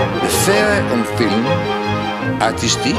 [0.00, 1.44] de faire un film
[2.40, 2.96] artistique,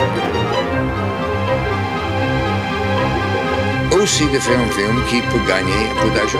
[3.99, 6.39] aussi de faire un film qui peut gagner un peu d'argent.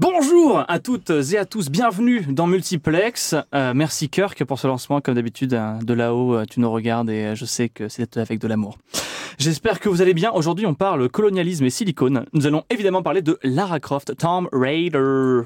[0.00, 3.36] Bonjour à toutes et à tous, bienvenue dans Multiplex.
[3.54, 7.08] Euh, merci Kirk pour ce lancement, comme d'habitude, hein, de là-haut, euh, tu nous regardes
[7.10, 8.78] et euh, je sais que c'est avec de l'amour.
[9.38, 10.32] J'espère que vous allez bien.
[10.32, 12.24] Aujourd'hui, on parle colonialisme et silicone.
[12.32, 15.42] Nous allons évidemment parler de Lara Croft, Tomb Raider.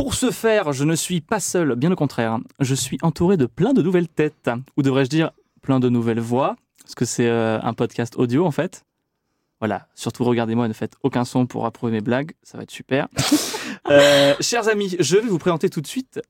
[0.00, 2.38] Pour ce faire, je ne suis pas seul, bien au contraire.
[2.58, 5.30] Je suis entouré de plein de nouvelles têtes, ou devrais-je dire
[5.60, 8.86] plein de nouvelles voix, parce que c'est euh, un podcast audio en fait.
[9.58, 13.08] Voilà, surtout regardez-moi, ne faites aucun son pour approuver mes blagues, ça va être super.
[13.88, 16.20] Euh, chers amis, je vais vous présenter tout de suite,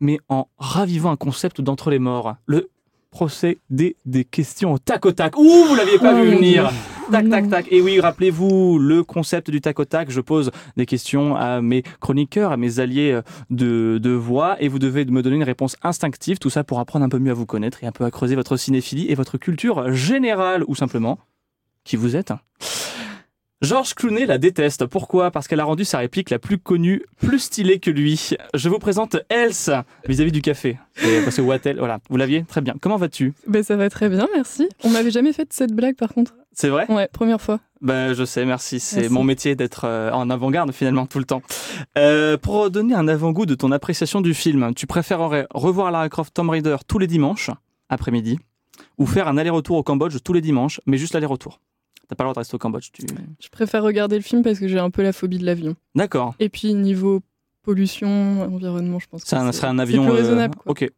[0.00, 2.70] mais en ravivant un concept d'entre les morts, le
[3.16, 5.38] procédé des questions au tac au tac.
[5.38, 6.70] Ouh, vous l'aviez pas Oh vu venir.
[7.10, 7.66] Tac, tac, tac.
[7.70, 10.10] Et oui, rappelez-vous le concept du tac au tac.
[10.10, 14.68] Je pose des questions à mes chroniqueurs, à mes alliés euh, de, de voix, et
[14.68, 16.38] vous devez me donner une réponse instinctive.
[16.38, 18.34] Tout ça pour apprendre un peu mieux à vous connaître et un peu à creuser
[18.34, 21.18] votre cinéphilie et votre culture générale, ou simplement
[21.84, 22.32] qui vous êtes.
[23.66, 24.86] Georges Clooney la déteste.
[24.86, 25.32] Pourquoi?
[25.32, 28.30] Parce qu'elle a rendu sa réplique la plus connue, plus stylée que lui.
[28.54, 29.70] Je vous présente Else
[30.06, 30.78] vis-à-vis du café.
[31.02, 32.44] Et Parce que Wattel, voilà, vous l'aviez?
[32.44, 32.76] Très bien.
[32.80, 33.32] Comment vas-tu?
[33.48, 34.68] Ben, ça va très bien, merci.
[34.84, 36.34] On m'avait jamais fait cette blague par contre.
[36.52, 36.86] C'est vrai?
[36.88, 37.58] Ouais, première fois.
[37.80, 38.78] Ben, je sais, merci.
[38.78, 39.12] C'est Merci.
[39.12, 41.42] mon métier d'être euh, en avant-garde finalement tout le temps.
[41.98, 46.32] Euh, pour donner un avant-goût de ton appréciation du film, tu préférerais revoir Lara Croft
[46.32, 47.50] Tomb Raider tous les dimanches
[47.88, 48.38] après-midi
[48.96, 51.60] ou faire un aller-retour au Cambodge tous les dimanches, mais juste l'aller-retour?
[52.08, 52.90] T'as pas le droit de rester au Cambodge.
[52.92, 53.02] Tu...
[53.40, 55.74] Je préfère regarder le film parce que j'ai un peu la phobie de l'avion.
[55.94, 56.34] D'accord.
[56.38, 57.20] Et puis niveau
[57.62, 60.02] pollution, environnement, je pense que Ça c'est serait un avion.
[60.04, 60.54] c'est plus euh, raisonnable.
[60.56, 60.70] quoi.
[60.72, 60.88] Ok.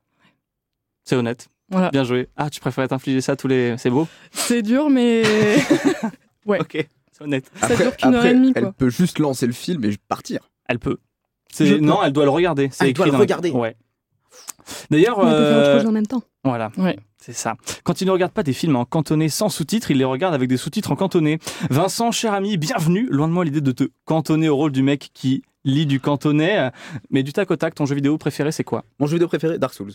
[1.05, 1.49] C'est honnête.
[1.71, 1.91] Voilà.
[1.91, 2.29] Bien joué.
[2.37, 3.77] Ah, tu préférais t'infliger ça tous les.
[3.79, 4.07] C'est beau.
[4.33, 5.23] C'est dur, mais
[6.47, 6.61] Ouais.
[6.61, 6.87] Ok.
[7.13, 7.51] C'est honnête.
[7.57, 8.53] ça dure qu'une heure et demie.
[8.55, 10.49] elle peut juste lancer le film et partir.
[10.69, 10.99] Elle peut.
[11.57, 11.79] Peux.
[11.79, 12.69] Non, elle doit le regarder.
[12.71, 13.51] C'est elle doit le regarder.
[13.51, 13.77] Ouais.
[14.91, 16.23] D'ailleurs, On peut faire autre euh, chose en même temps.
[16.45, 16.71] voilà.
[16.77, 16.99] Ouais.
[17.21, 17.57] C'est ça.
[17.85, 20.49] Quand il ne regarde pas des films en cantonais sans sous-titres, il les regarde avec
[20.49, 21.39] des sous-titres en cantonais.
[21.69, 23.09] Vincent, cher ami, bienvenue.
[23.11, 26.71] Loin de moi l'idée de te cantonner au rôle du mec qui lit du cantonais.
[27.11, 28.85] Mais du tac au tac, ton jeu vidéo préféré, c'est quoi?
[29.01, 29.93] Mon jeu vidéo préféré, Dark Souls.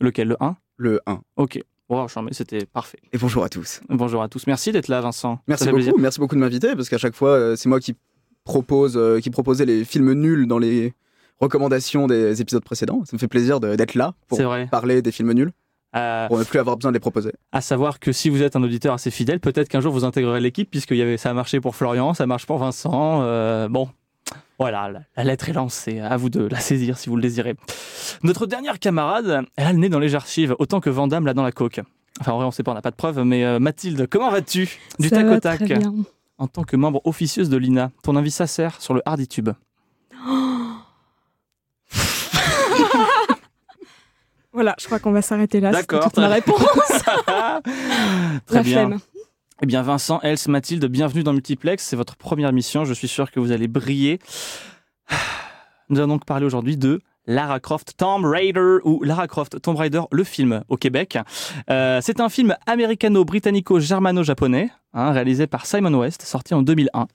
[0.00, 0.28] Lequel?
[0.28, 1.20] Le 1 Le 1.
[1.36, 1.60] Ok.
[1.90, 3.00] Wow, c'était parfait.
[3.12, 3.80] Et bonjour à tous.
[3.88, 4.46] Bonjour à tous.
[4.46, 5.40] Merci d'être là, Vincent.
[5.48, 5.74] Merci beaucoup.
[5.76, 5.94] plaisir.
[5.98, 7.96] Merci beaucoup de m'inviter parce qu'à chaque fois, euh, c'est moi qui
[8.44, 10.94] propose, euh, qui proposait les films nuls dans les
[11.40, 13.02] recommandations des épisodes précédents.
[13.04, 14.66] Ça me fait plaisir de- d'être là pour C'est vrai.
[14.70, 15.52] parler des films nuls,
[15.96, 17.32] Euh, pour ne plus avoir besoin de les proposer.
[17.52, 20.40] à savoir que si vous êtes un auditeur assez fidèle, peut-être qu'un jour vous intégrerez
[20.40, 23.22] l'équipe, puisque y avait, ça a marché pour Florian, ça marche pour Vincent.
[23.22, 23.88] euh, bon,
[24.58, 25.98] voilà, la, la lettre est lancée.
[26.00, 27.56] À vous de la saisir si vous le désirez.
[28.22, 31.42] Notre dernière camarade, elle a le nez dans les archives, autant que Vandame l'a dans
[31.42, 31.80] la coque.
[32.20, 34.30] Enfin, en vrai, on sait pas, on n'a pas de preuves, mais euh, Mathilde, comment
[34.30, 34.78] vas-tu?
[34.98, 35.64] Du Ça tac va au tac.
[35.64, 35.94] Très bien.
[36.36, 39.50] En tant que membre officieuse de l'INA, ton avis sincère sur le Harditube
[44.52, 45.70] Voilà, je crois qu'on va s'arrêter là.
[45.70, 46.04] D'accord.
[46.04, 46.60] toute ma réponse.
[48.46, 48.64] Très La bien.
[48.86, 48.98] flemme.
[49.62, 51.84] Eh bien, Vincent, Else, Mathilde, bienvenue dans Multiplex.
[51.84, 52.84] C'est votre première mission.
[52.84, 54.18] Je suis sûr que vous allez briller.
[55.88, 60.00] Nous allons donc parler aujourd'hui de Lara Croft Tomb Raider ou Lara Croft Tomb Raider,
[60.10, 61.18] le film au Québec.
[61.68, 67.06] Euh, c'est un film américano-britannico-germano-japonais, hein, réalisé par Simon West, sorti en 2001.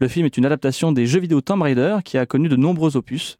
[0.00, 2.96] Le film est une adaptation des jeux vidéo Tomb Raider qui a connu de nombreux
[2.96, 3.38] opus.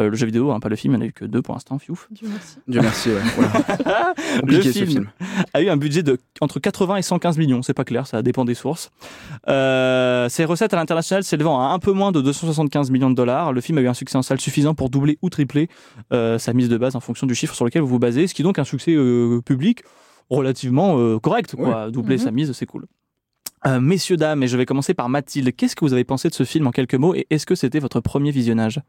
[0.00, 1.42] Euh, le jeu vidéo, hein, pas le film, il n'y en a eu que deux
[1.42, 2.08] pour l'instant, fiouf.
[2.10, 2.56] Dieu merci.
[2.66, 3.10] Dieu merci.
[3.10, 3.20] ouais.
[3.36, 4.14] Voilà.
[4.46, 5.10] Le film film.
[5.52, 8.46] a eu un budget de entre 80 et 115 millions, c'est pas clair, ça dépend
[8.46, 8.90] des sources.
[9.48, 13.52] Euh, ses recettes à l'international s'élevant à un peu moins de 275 millions de dollars,
[13.52, 15.68] le film a eu un succès en salle suffisant pour doubler ou tripler
[16.12, 18.34] euh, sa mise de base en fonction du chiffre sur lequel vous vous basez, ce
[18.34, 19.82] qui est donc un succès euh, public
[20.30, 21.54] relativement euh, correct.
[21.54, 21.90] Quoi.
[21.90, 22.22] Doubler Mhm.
[22.22, 22.86] sa mise, c'est cool.
[23.66, 26.34] Euh, messieurs, dames, et je vais commencer par Mathilde, qu'est-ce que vous avez pensé de
[26.34, 28.80] ce film en quelques mots et est-ce que c'était votre premier visionnage?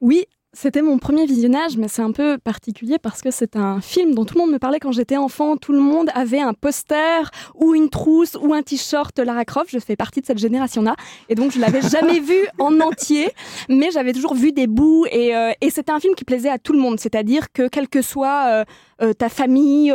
[0.00, 0.24] Oui,
[0.58, 4.24] c'était mon premier visionnage, mais c'est un peu particulier parce que c'est un film dont
[4.24, 5.58] tout le monde me parlait quand j'étais enfant.
[5.58, 9.70] Tout le monde avait un poster ou une trousse ou un t-shirt Lara Croft.
[9.70, 10.96] Je fais partie de cette génération-là.
[11.28, 13.28] Et donc, je l'avais jamais vu en entier,
[13.68, 15.04] mais j'avais toujours vu des bouts.
[15.10, 16.98] Et, euh, et c'était un film qui plaisait à tout le monde.
[17.00, 18.64] C'est-à-dire que, quelle que soit euh,
[19.02, 19.92] euh, ta famille,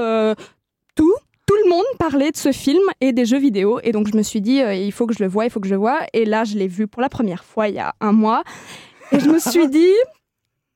[0.96, 1.16] tout,
[1.48, 3.80] tout le monde parlait de ce film et des jeux vidéo.
[3.84, 5.68] Et donc, je me suis dit, il faut que je le voie, il faut que
[5.68, 6.02] je le voie.
[6.14, 8.44] Et là, je l'ai vu pour la première fois il y a un mois.
[9.12, 9.94] Et je me suis dit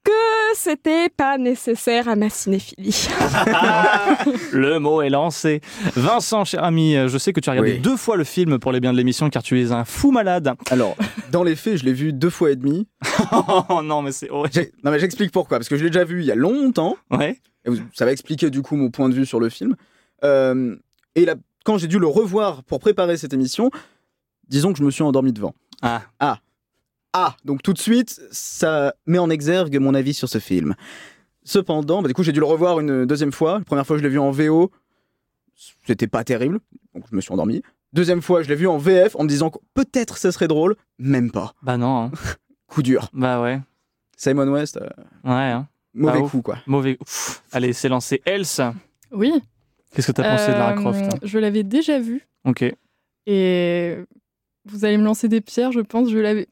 [0.04, 0.12] que
[0.56, 3.08] c'était pas nécessaire à ma cinéphilie.
[4.52, 5.62] Le mot est lancé.
[5.96, 7.80] Vincent, cher ami, je sais que tu as regardé Oui.
[7.80, 10.54] deux fois le film pour les biens de l'émission car tu es un fou malade.
[10.70, 10.96] Alors,
[11.32, 12.88] dans les faits, je l'ai vu deux fois et demi.
[13.32, 14.68] Oh non, mais c'est horrible.
[14.84, 16.98] Non mais j'explique pourquoi, parce que je l'ai déjà vu il y a longtemps.
[17.12, 17.40] Ouais.
[17.66, 19.76] Et vous- ça va expliquer du coup mon point de vue sur le film.
[20.24, 20.76] Euh,
[21.16, 23.72] et là, quand j'ai dû le revoir pour préparer cette émission,
[24.50, 25.56] disons que je me suis endormi devant.
[25.82, 26.04] Ah.
[26.20, 26.38] Ah.
[27.18, 30.76] Ah, donc tout de suite, ça met en exergue mon avis sur ce film.
[31.44, 33.60] Cependant, bah, du coup, j'ai dû le revoir une deuxième fois.
[33.60, 34.70] La première fois, je l'ai vu en VO.
[35.88, 36.60] C'était pas terrible,
[36.94, 37.62] donc je me suis endormi.
[37.94, 40.76] Deuxième fois, je l'ai vu en VF en me disant que peut-être ce serait drôle.
[41.00, 41.54] Même pas.
[41.62, 42.06] Bah non.
[42.06, 42.12] hein.
[42.68, 43.10] Coup dur.
[43.14, 43.62] Bah ouais.
[44.18, 44.90] Simon West, euh,
[45.24, 45.32] Ouais.
[45.52, 45.68] hein.
[45.94, 46.32] mauvais Ah, ouf.
[46.32, 46.58] coup, quoi.
[46.68, 46.98] Mauvais.
[47.00, 47.42] Ouf.
[47.54, 48.22] Allez, c'est lancé.
[48.26, 48.60] Else,
[49.12, 49.32] Oui.
[49.94, 52.66] qu'est-ce que t'as pensé de Lara Euh, Croft hein Je l'avais déjà vu Ok.
[53.28, 53.96] et
[54.66, 56.10] vous allez me lancer des pierres, je pense.
[56.10, 56.48] Je l'avais.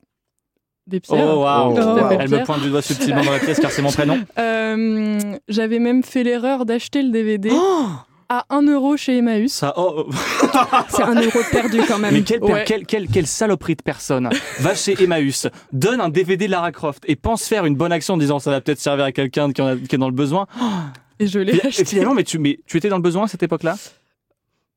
[0.87, 1.25] Des pierres.
[1.35, 1.73] Oh waouh.
[1.77, 2.09] Oh, wow.
[2.19, 4.19] Elle me pointe du doigt subtilement dans la pièce car c'est mon prénom.
[4.37, 7.85] Euh, J'avais même fait l'erreur d'acheter le DVD Oh
[8.29, 9.51] à 1 euro chez Emmaüs.
[9.53, 9.73] Ça.
[9.77, 10.07] Oh.
[10.89, 12.13] C'est un euro perdu quand même.
[12.15, 12.63] Mais quelle, per- Ouais.
[12.65, 17.03] quelle, quelle, quelle saloperie de personne va chez Emmaüs, donne un DVD de Lara Croft
[17.07, 19.61] et pense faire une bonne action en disant ça va peut-être servir à quelqu'un qui,
[19.61, 20.47] est dans le besoin.
[21.19, 21.85] Et je l'ai Et, et acheté.
[21.85, 23.75] finalement, mais tu, mais tu étais dans le besoin à cette époque-là?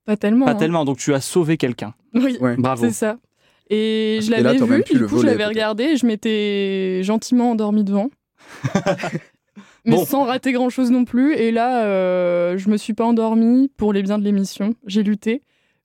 [0.04, 0.44] Pas tellement.
[0.44, 0.54] Pas hein.
[0.56, 1.94] tellement, donc tu as sauvé quelqu'un.
[2.14, 2.56] Oui, Ouais.
[2.58, 2.84] Bravo.
[2.84, 3.16] c'est ça.
[3.68, 7.50] Et je Et là, l'avais vu, du coup, je l'avais regardé et je m'étais gentiment
[7.52, 8.10] endormie devant.
[9.84, 10.04] Mais Bon.
[10.04, 11.34] sans rater grand chose non plus.
[11.34, 14.74] Et là, euh, je me suis pas endormie pour les biens de l'émission.
[14.86, 15.42] J'ai lutté.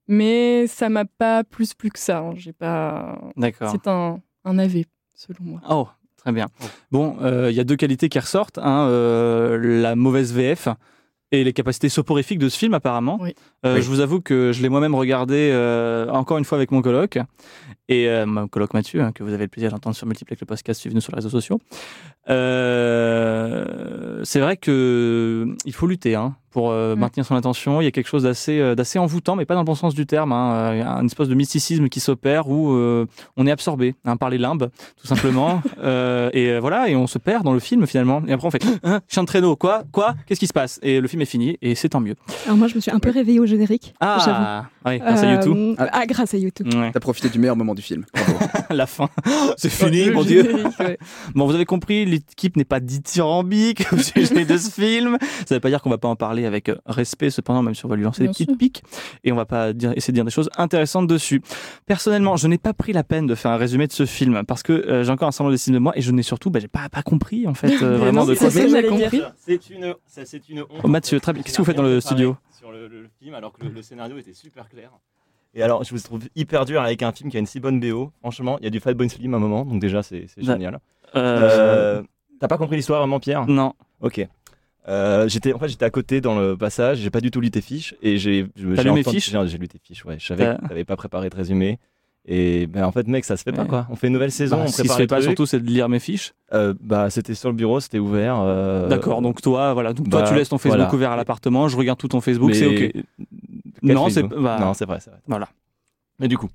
[0.07, 2.19] Mais ça m'a pas plus plus que ça.
[2.19, 2.33] hein.
[2.35, 3.19] J'ai pas.
[3.37, 3.71] D'accord.
[3.71, 4.83] C'est un, un AV,
[5.13, 5.61] selon moi.
[5.69, 5.87] Oh,
[6.17, 6.47] très bien.
[6.91, 8.57] Bon, euh, il y a deux qualités qui ressortent.
[8.57, 10.67] hein, euh, la mauvaise VF
[11.31, 13.19] et les capacités soporifiques de ce film, apparemment.
[13.21, 13.35] Oui.
[13.65, 13.81] Euh, Oui.
[13.83, 17.19] Je vous avoue que je l'ai moi-même regardé euh, encore une fois avec mon coloc.
[17.87, 20.45] Et euh, mon coloc Mathieu, hein, que vous avez le plaisir d'entendre sur Multiplex le
[20.45, 21.59] podcast, suivez-nous sur les réseaux sociaux.
[22.29, 27.81] Euh, c'est vrai que il faut lutter hein, pour euh, maintenir son attention.
[27.81, 29.95] Il y a quelque chose d'assez euh, d'assez envoûtant, mais pas dans le bon sens
[29.95, 30.31] du terme.
[30.31, 30.73] Hein.
[30.73, 33.05] Il y a un espèce de mysticisme qui s'opère où euh,
[33.37, 34.69] on est absorbé hein, par les limbes,
[34.99, 35.61] tout simplement.
[35.83, 38.21] Euh, et euh, voilà, et on se perd dans le film finalement.
[38.27, 38.63] Et après on fait
[39.07, 40.79] chien de traîneau, quoi, quoi, qu'est-ce qui se passe?
[40.83, 42.15] Et le film est fini, et c'est tant mieux.
[42.45, 43.95] Alors moi, je me suis un peu réveillée au générique.
[43.99, 45.75] Ah, oui, grâce à Euh, YouTube.
[45.79, 46.71] Ah, grâce à YouTube.
[46.73, 48.05] Ouais, T'as profité du meilleur moment du film.
[48.69, 49.09] La fin,
[49.57, 50.53] c'est fini, mon dieu.
[50.79, 50.97] ouais.
[51.33, 55.17] Bon, vous avez compris, l'équipe n'est pas dithyrambique au sujet de ce film.
[55.21, 57.75] Ça ne veut pas dire qu'on va pas en parler avec euh, respect, cependant, même
[57.75, 58.83] si on va lui lancer des petites piques
[59.23, 61.41] et on va pas dire, essayer de dire des choses intéressantes dessus.
[61.85, 64.63] Personnellement, je n'ai pas pris la peine de faire un résumé de ce film parce
[64.63, 66.67] que euh, j'ai encore un semblant d'estime de moi et je n'ai surtout, bah, j'ai
[66.67, 68.49] pas, pas compris en fait euh, vraiment non, de c'est quoi.
[69.37, 70.67] C'est une, ça, c'est une honte.
[70.83, 71.41] Oh, Mathieu, très bien.
[71.43, 73.71] Qu'est-ce que vous faites dans le studio Sur le, le- le film, alors que le,
[73.71, 74.91] le scénario était super clair.
[75.53, 77.79] Et alors, je vous trouve hyper dur avec un film qui a une si bonne
[77.79, 78.11] BO.
[78.21, 80.43] Franchement, il y a du Fatboy Slim à un moment, donc déjà, c'est Ouais.
[80.43, 80.79] génial.
[81.15, 82.03] Euh, Euh,
[82.39, 83.45] T'as pas compris l'histoire vraiment, Pierre?
[83.47, 83.73] Non.
[84.01, 84.25] Ok.
[84.87, 87.51] Euh, j'étais en fait j'étais à côté dans le passage, j'ai pas du tout lu
[87.51, 89.29] tes fiches et j'ai lu mes fiches?
[89.29, 90.15] j'ai- lu tes fiches, ouais.
[90.17, 91.77] Je savais T'as- que t'avais pas préparé de résumé.
[92.27, 93.85] Et ben en fait mec ça se fait pas quoi.
[93.91, 95.59] On fait une nouvelle saison, Bah, on ce qui se prépare fait pas surtout, c'est
[95.59, 96.33] de lire mes fiches.
[96.53, 98.39] Euh, bah c'était sur le bureau, c'était ouvert.
[98.39, 99.21] euh, D'accord.
[99.21, 99.93] Donc toi, voilà.
[99.93, 100.93] Donc toi, bah, tu laisses ton Facebook voilà.
[100.95, 101.67] ouvert à l'appartement.
[101.67, 102.53] Je regarde tout ton Facebook.
[102.55, 103.03] C'est ok.
[103.85, 105.19] Quel Non, c'est bah, Non, c'est vrai, c'est vrai.
[105.27, 105.49] voilà.
[106.19, 106.49] Mais du coup,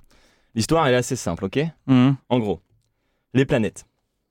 [0.55, 2.17] l'histoire elle est assez simple, ok Mhm.
[2.29, 2.61] En gros,
[3.35, 3.87] les planètes,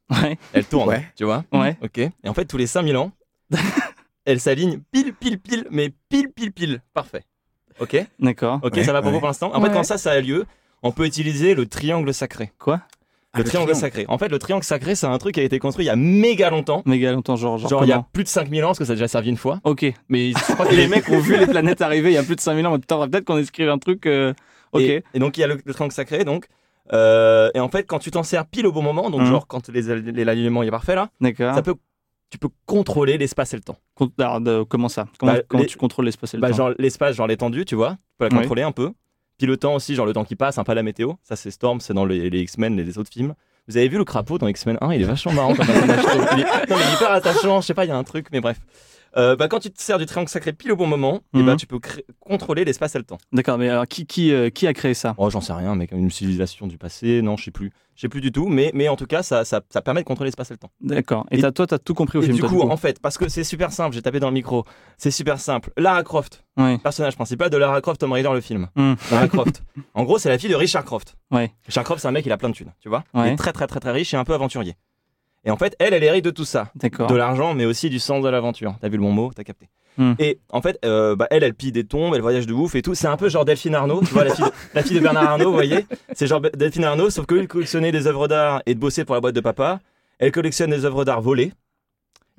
[0.10, 0.38] Ouais.
[0.54, 1.06] elles tournent, Ouais.
[1.16, 1.78] tu vois Ouais.
[1.82, 1.98] Ok.
[1.98, 3.12] Et en fait, tous les 5000 ans,
[4.26, 6.82] elles s'alignent pile, pile, pile, mais pile, pile, pile.
[6.94, 7.24] Parfait.
[7.80, 8.60] Ok D'accord.
[8.64, 9.14] Ok, Ouais, ça va pour ouais.
[9.14, 10.46] vous pour l'instant En fait, quand ça, ça a lieu,
[10.82, 12.52] on peut utiliser le triangle sacré.
[12.58, 12.82] Quoi?
[13.38, 13.80] Le le triangle triangle.
[13.82, 14.06] sacré.
[14.08, 15.96] En fait, le triangle sacré, c'est un truc qui a été construit il y a
[15.96, 16.82] méga longtemps.
[16.86, 18.94] Méga longtemps, genre, genre, Genre, il y a plus de 5000 ans, parce que ça
[18.94, 19.60] a déjà servi une fois.
[19.64, 22.24] Ok, mais je crois que les mecs ont vu les planètes arriver il y a
[22.24, 22.78] plus de 5000 ans.
[22.80, 24.06] Putain, peut-être qu'on écrive un truc.
[24.06, 24.34] euh,
[24.72, 24.82] Ok.
[24.82, 26.48] Et, et donc, il y a le, le triangle sacré, donc.
[26.94, 29.28] euh, et en fait, quand tu t'en sers pile au bon moment, donc Mhm.
[29.28, 31.56] genre quand les, les- l'alignement est parfait là, D'accord.
[31.56, 31.76] ça peut,
[32.30, 33.78] tu peux contrôler l'espace et le temps.
[33.96, 35.08] Con- alors, de- comment ça?
[35.20, 36.56] Comment, Bah, comment les- tu contrôles l'espace et le Bah, temps?
[36.58, 38.92] genre l'espace, genre l'étendue, tu vois, tu peux la contrôler un peu.
[39.38, 41.14] Puis le temps aussi, genre le temps qui passe, un pas la météo.
[41.24, 43.34] Ça, c'est Storm, c'est dans les, les X-Men, les, les autres films.
[43.68, 46.06] Vous avez vu le crapaud dans X-Men 1 Il est vachement marrant comme personnage.
[46.34, 48.28] Il est, non, il est hyper attachant, je sais pas, il y a un truc,
[48.32, 48.60] mais bref.
[49.18, 51.46] Euh, bah, quand tu te sers du triangle sacré pile au bon moment, et Mhm.
[51.46, 51.80] bah, tu peux
[52.20, 53.18] contrôler l'espace et le temps.
[53.32, 55.16] D'accord, mais alors qui, qui, euh, qui a créé ça?
[55.18, 57.72] Oh, j'en sais rien, mais comme une civilisation du passé, non, je sais plus.
[57.96, 60.06] Je sais plus du tout, mais, mais en tout cas, ça, ça, ça permet de
[60.06, 60.70] contrôler l'espace et le temps.
[60.82, 61.26] D'accord.
[61.32, 63.00] Et, Et- t'as- toi, t'as tout compris au Et film du toi, coup, en fait,
[63.02, 64.66] parce que c'est super simple, j'ai tapé dans le micro,
[64.98, 65.72] c'est super simple.
[65.78, 66.44] Lara Croft,
[66.84, 68.68] personnage principal de Lara Croft, Tomb Raider, le film.
[68.76, 68.96] Hmm.
[69.12, 69.64] Lara Croft.
[69.94, 71.16] En gros, c'est la fille de Richard Croft.
[71.32, 71.54] Ouais.
[71.66, 73.04] Richard Croft, c'est un mec, il a plein de thunes, tu vois.
[73.14, 74.76] Il est très, très, très, très riche et un peu aventurier.
[75.46, 76.72] Et en fait, elle, elle hérite de tout ça.
[76.76, 77.08] D'accord.
[77.08, 78.76] De l'argent, mais aussi du sens de l'aventure.
[78.82, 79.70] T'as vu le bon mot, t'as capté.
[79.98, 80.14] Hmm.
[80.20, 82.82] Et en fait, euh, bah, elle, elle pille des tombes, elle voyage de ouf et
[82.82, 82.96] tout.
[82.96, 85.32] C'est un peu genre Delphine Arnaud, tu vois, la fille de, la fille de Bernard
[85.32, 88.80] Arnault, vous voyez C'est genre Delphine Arnaud, sauf de collectionner des œuvres d'art et de
[88.80, 89.80] bosser pour la boîte de papa,
[90.20, 91.54] elle collectionne des œuvres d'art volées.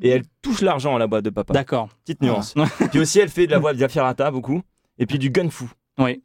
[0.03, 1.55] Et elle touche l'argent à la boîte de papa.
[1.55, 1.89] D'accord.
[2.05, 2.55] Petite nuance.
[2.91, 4.61] Puis aussi, elle fait de la voix via Firata beaucoup.
[4.99, 5.65] Et puis du gun fu.
[5.99, 6.23] Oui.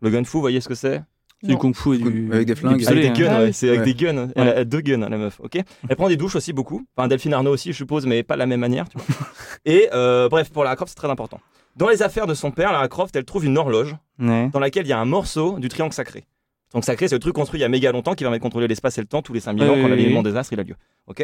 [0.00, 1.02] Le gun fu, vous voyez ce que C'est?
[1.42, 2.30] Du kung fu et du.
[2.32, 2.84] Avec des flingues.
[2.86, 3.12] Avec des hein.
[3.12, 3.52] guns, Ah ouais.
[3.52, 3.86] C'est avec Ouais.
[3.86, 4.28] des guns.
[4.36, 5.40] Elle a deux guns, la meuf.
[5.40, 5.58] Ok.
[5.88, 6.84] Elle prend des douches aussi beaucoup.
[6.96, 8.88] Enfin, Delphine Arnaud aussi, je suppose, mais pas de la même manière.
[8.88, 9.06] Tu vois.
[9.64, 11.40] Et euh, bref, pour Lara Croft, c'est très important.
[11.76, 14.50] Dans les affaires de son père, Lara Croft, elle trouve une horloge Ouais.
[14.52, 16.18] dans laquelle il y a un morceau du triangle sacré.
[16.20, 18.42] Le triangle sacré, c'est le truc construit il y a méga longtemps qui permet de
[18.42, 19.76] contrôler l'espace et le temps tous les 5000 ans
[20.14, 20.74] quand des astres il a lieu.
[21.06, 21.20] Ok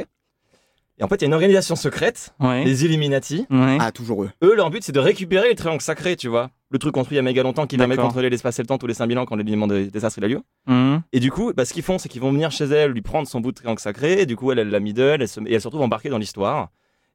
[0.99, 2.65] Et en fait, il y a une organisation secrète, Ouais.
[2.65, 3.47] les Illuminati.
[3.51, 3.77] Ouais.
[3.81, 4.31] Ah, toujours eux.
[4.43, 6.51] Eux, leur but, c'est de récupérer le triangle sacré, tu vois.
[6.71, 8.67] Le truc construit il y a méga longtemps qui permet de contrôler l'espace et le
[8.67, 10.41] temps tous les 5000 ans quand l'alignement des, des astres il a lieu.
[10.67, 11.03] Mhm.
[11.13, 13.29] Et du coup, bah, ce qu'ils font, c'est qu'ils vont venir chez elle, lui prendre
[13.29, 14.21] son bout de triangle sacré.
[14.21, 16.19] Et du coup, elle, elle la middle, elle se, et elle se retrouve embarquée dans
[16.19, 16.71] l'histoire.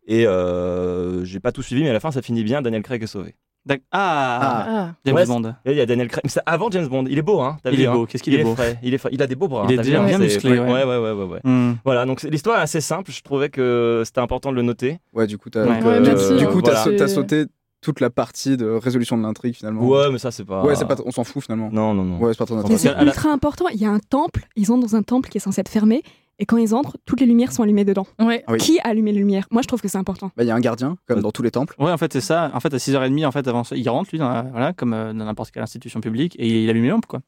[0.07, 2.61] Et euh, j'ai pas tout suivi, mais à la fin, ça finit bien.
[2.61, 3.35] Daniel Craig est sauvé.
[3.91, 5.53] Ah, Ah, James Ouais, Bond.
[5.65, 6.21] Il y a Daniel Craig.
[6.23, 7.05] Mais c'est avant James Bond.
[7.09, 7.57] Il est beau, hein.
[7.65, 7.93] Il vu, est hein.
[7.93, 8.55] beau, qu'est-ce qu'il est beau.
[8.55, 9.09] frais, il est frais.
[9.11, 9.65] Il a des beaux bras.
[9.69, 10.59] Il est hein, hein, bien c'est- musclé, ouais.
[10.59, 11.23] Ouais, ouais, ouais, ouais.
[11.25, 11.39] ouais.
[11.43, 11.77] Mhm.
[11.85, 13.11] Voilà, donc l'histoire est assez simple.
[13.11, 14.97] Je trouvais que c'était important de le noter.
[15.13, 15.83] Ouais, du coup, t'as Ouais.
[15.83, 16.47] Ouais, merci, du hein.
[16.47, 17.07] coup, t'as Voilà.
[17.07, 17.45] sauté
[17.81, 19.83] toute la partie de résolution de l'intrigue finalement.
[19.85, 20.63] Ouais, mais ça, c'est pas.
[20.63, 21.69] Ouais, c'est pas, on s'en fout finalement.
[21.71, 22.17] Non, non, non.
[22.19, 23.65] Ouais, c'est pas très Mais Parce c'est la- ultra important.
[23.73, 26.03] Il y a un temple, ils entrent dans un temple qui est censé être fermé,
[26.39, 28.05] et quand ils entrent, toutes les lumières sont allumées dedans.
[28.19, 28.43] ouais.
[28.47, 28.57] Ah oui.
[28.59, 29.47] Qui a allumé les lumières?
[29.51, 30.31] Moi, je trouve que c'est important.
[30.37, 31.75] Bah, il y a un gardien, comme dans tous les temples.
[31.79, 32.51] Ouais, en fait, c'est ça.
[32.53, 34.93] En fait, à 6h30, en fait, avant ça, il rentre, lui, dans la- voilà, comme
[34.93, 37.21] euh, dans n'importe quelle institution publique, et il allume les lampes, quoi.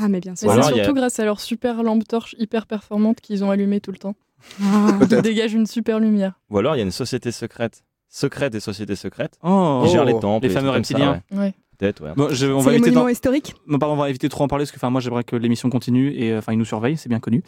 [0.00, 0.50] Ah, mais bien sûr.
[0.52, 3.92] C'est a- surtout grâce à leur super lampe torche hyper performante qu'ils ont allumée tout
[3.92, 4.14] le temps.
[4.62, 4.88] Ah.
[5.00, 5.22] Qui Peut-être.
[5.22, 6.40] dégage une super lumière.
[6.50, 7.84] Ou alors, il y a une société secrète.
[8.12, 9.38] Secrète des sociétés secrètes.
[9.42, 10.06] Oh, Qui gère Oh.
[10.06, 10.46] les temples.
[10.46, 11.22] Les fameux ça, reptiliens.
[11.30, 11.38] ouais.
[11.38, 11.54] Ouais.
[11.78, 12.10] Peut-être, ouais.
[12.14, 13.54] Bon, je, on C'est va les éviter d'en- monuments historiques?
[13.66, 15.34] Non, pardon, on va éviter de trop en parler parce que enfin moi j'aimerais que
[15.36, 17.42] l'émission continue et euh, enfin ils nous surveillent, c'est bien connu.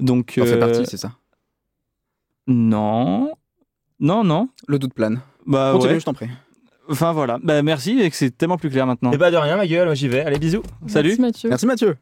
[0.00, 1.12] Donc T'en fais euh, partie, c'est ça?
[2.46, 3.32] non.
[4.00, 4.48] Non non.
[4.68, 5.20] Le doute plane.
[5.46, 6.00] Bah Continue, ouais.
[6.00, 6.28] je t'en prie.
[6.88, 7.38] Enfin voilà.
[7.42, 9.10] Bah merci et que c'est tellement plus clair maintenant.
[9.12, 10.20] Et bah, de rien, ma gueule, moi j'y vais.
[10.20, 10.62] Allez, bisous.
[10.86, 11.16] Salut.
[11.18, 11.48] Merci Mathieu.
[11.50, 11.96] Merci Mathieu.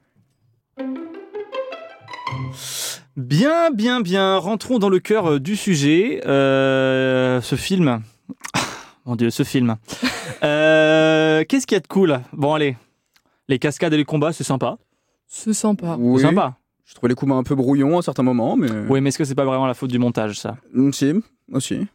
[3.16, 6.20] Bien bien bien, rentrons dans le cœur euh, du sujet.
[6.26, 8.02] Euh, ce film.
[9.04, 9.76] Mon dieu, ce film.
[10.44, 12.18] Euh, Qu'est-ce qu'il y a de cool?
[12.32, 12.76] Bon allez.
[13.46, 14.76] Les cascades et les combats, c'est sympa.
[15.28, 15.94] C'est sympa.
[15.96, 16.20] Oui.
[16.20, 16.56] C'est sympa.
[16.84, 18.68] Je trouvais les combats un peu brouillons à certains moments, mais.
[18.88, 20.56] Oui, mais est-ce que c'est pas vraiment la faute du montage ça?
[20.74, 21.14] Mm, Si,
[21.52, 21.86] aussi.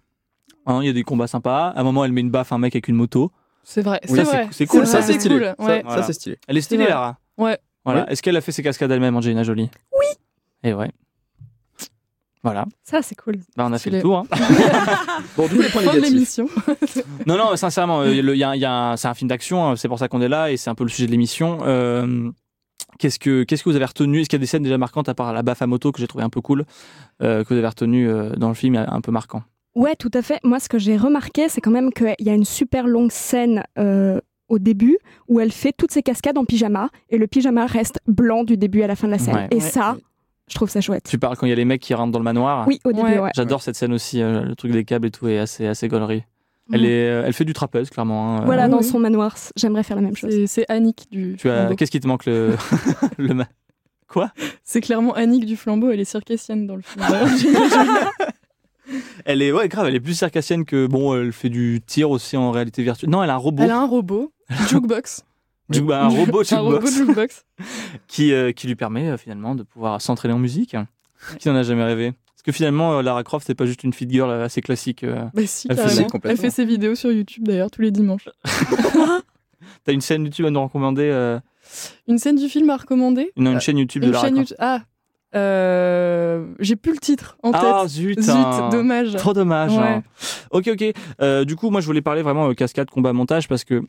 [0.66, 1.72] Hein, Il y a des combats sympas.
[1.76, 3.30] À un moment, elle met une baffe à un mec avec une moto.
[3.66, 4.00] C'est vrai.
[4.08, 4.22] Oui,
[4.52, 5.36] c'est cool, ça, c'est stylé.
[5.36, 5.44] cool.
[5.58, 5.82] Ça, Ouais.
[5.84, 6.02] Voilà.
[6.02, 6.38] ça, c'est stylé.
[6.48, 6.88] Elle est stylée.
[6.88, 7.18] Lara.
[7.38, 7.58] Ouais.
[7.84, 8.04] Voilà.
[8.04, 8.14] Oui.
[8.14, 9.70] Est-ce qu'elle a fait ses cascades elle-même, Angelina Jolie?
[9.92, 10.06] Oui.
[10.64, 10.92] Et ouais.
[12.44, 12.66] Voilà.
[12.84, 13.38] Ça, c'est cool.
[13.56, 14.20] Bah, on a fait le tour.
[14.20, 14.26] hein.
[15.36, 16.04] Bon, du coup, les points négatifs.
[16.14, 16.48] l'émission.
[17.26, 19.68] non, non, sincèrement, euh, y a, y a c'est un film d'action.
[19.70, 21.60] hein, C'est pour ça qu'on est là et c'est un peu le sujet de l'émission.
[21.66, 22.30] Euh,
[23.00, 24.22] Qu'est-ce que, qu'est-ce que vous avez retenu?
[24.22, 26.00] Est-ce qu'il y a des scènes déjà marquantes à part la baffe à moto que
[26.00, 26.66] j'ai trouvé un peu cool,
[27.22, 29.44] euh, que vous avez retenu euh, dans le film, un peu marquant?
[29.76, 30.40] Ouais, tout à fait.
[30.44, 33.64] Moi, ce que j'ai remarqué, c'est quand même qu'il y a une super longue scène
[33.78, 38.00] euh, au début où elle fait toutes ses cascades en pyjama et le pyjama reste
[38.08, 39.36] blanc du début à la fin de la scène.
[39.36, 39.48] Ouais.
[39.52, 39.62] et Ouais.
[39.62, 39.98] ça,
[40.50, 41.06] je trouve ça chouette.
[41.10, 42.68] Tu parles quand il y a les mecs qui rentrent dans le manoir?
[42.68, 43.20] Oui, au début, Ouais.
[43.20, 43.32] ouais.
[43.36, 46.24] J'adore cette scène aussi, euh, le truc des câbles et tout est assez, assez gaulerie.
[46.74, 46.86] Elle, Mhm.
[46.86, 48.38] est, euh, elle fait du trapèze, clairement.
[48.40, 48.44] hein.
[48.46, 48.84] Voilà, Oui, dans oui.
[48.84, 50.34] son manoir, j'aimerais faire la même chose.
[50.48, 51.76] C'est Annick du Tu as, flambeau.
[51.76, 52.56] qu'est-ce qui te manque le,
[53.18, 53.48] le ma-
[54.10, 54.32] Quoi?
[54.64, 57.06] C'est clairement Annick du flambeau, elle est circassienne dans le film.
[59.26, 62.38] Elle est ouais grave, elle est plus circassienne que bon, elle fait du tir aussi
[62.38, 63.10] en réalité virtuelle.
[63.10, 64.32] Non, elle a un robot, Elle a un robot,
[64.70, 65.26] jukebox.
[65.70, 67.46] Du- bah, un robot jukebox
[68.08, 70.76] qui euh, qui lui permet euh, finalement de pouvoir s'entraîner en musique.
[71.40, 73.92] Qui n'en a jamais rêvé Parce que finalement euh, Lara Croft c'est pas juste une
[73.94, 75.04] fit girl assez classique.
[75.06, 76.08] Bah si, Elle fait.
[76.46, 78.30] Elle ses vidéos sur YouTube d'ailleurs tous les dimanches.
[79.84, 81.40] T'as une chaîne YouTube à nous recommander
[82.08, 83.32] Une scène du film à recommander?
[83.36, 84.38] Non, une chaîne YouTube de Lara Croft.
[84.38, 84.58] YouTube.
[84.60, 84.82] Ah,
[85.36, 87.90] euh, j'ai plus le titre en Ah tête.
[87.90, 88.70] zut, Zut, hein.
[88.72, 89.14] dommage.
[89.16, 89.72] Trop dommage.
[89.74, 89.84] Ouais.
[89.84, 90.04] hein.
[90.52, 90.86] Ok, ok.
[91.22, 93.84] Euh, du coup, moi, je voulais parler vraiment euh, cascade, combat, montage parce que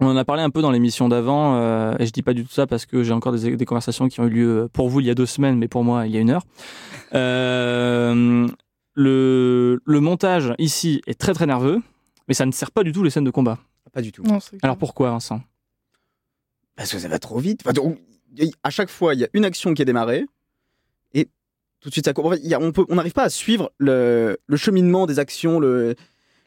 [0.00, 2.44] on en a parlé un peu dans l'émission d'avant euh, et je dis pas du
[2.44, 5.00] tout ça parce que j'ai encore des, des conversations qui ont eu lieu pour vous
[5.00, 6.42] il y a deux semaines, mais pour moi il y a une heure.
[7.14, 8.46] Euh,
[8.94, 11.80] le, le montage ici est très très nerveux,
[12.28, 13.58] mais ça ne sert pas du tout les scènes de combat.
[13.92, 14.22] Pas du tout.
[14.22, 15.40] Non, Alors pourquoi, Vincent?
[16.76, 17.60] Parce que ça va trop vite.
[17.64, 17.98] Enfin, donc,
[18.62, 20.24] à chaque fois, il y a une action qui est démarrée
[21.12, 21.28] et
[21.80, 22.26] tout de suite ça court.
[22.26, 25.06] En fait, il y a- on peut- on n'arrive pas à suivre le, le cheminement
[25.06, 25.58] des actions.
[25.60, 25.94] Le...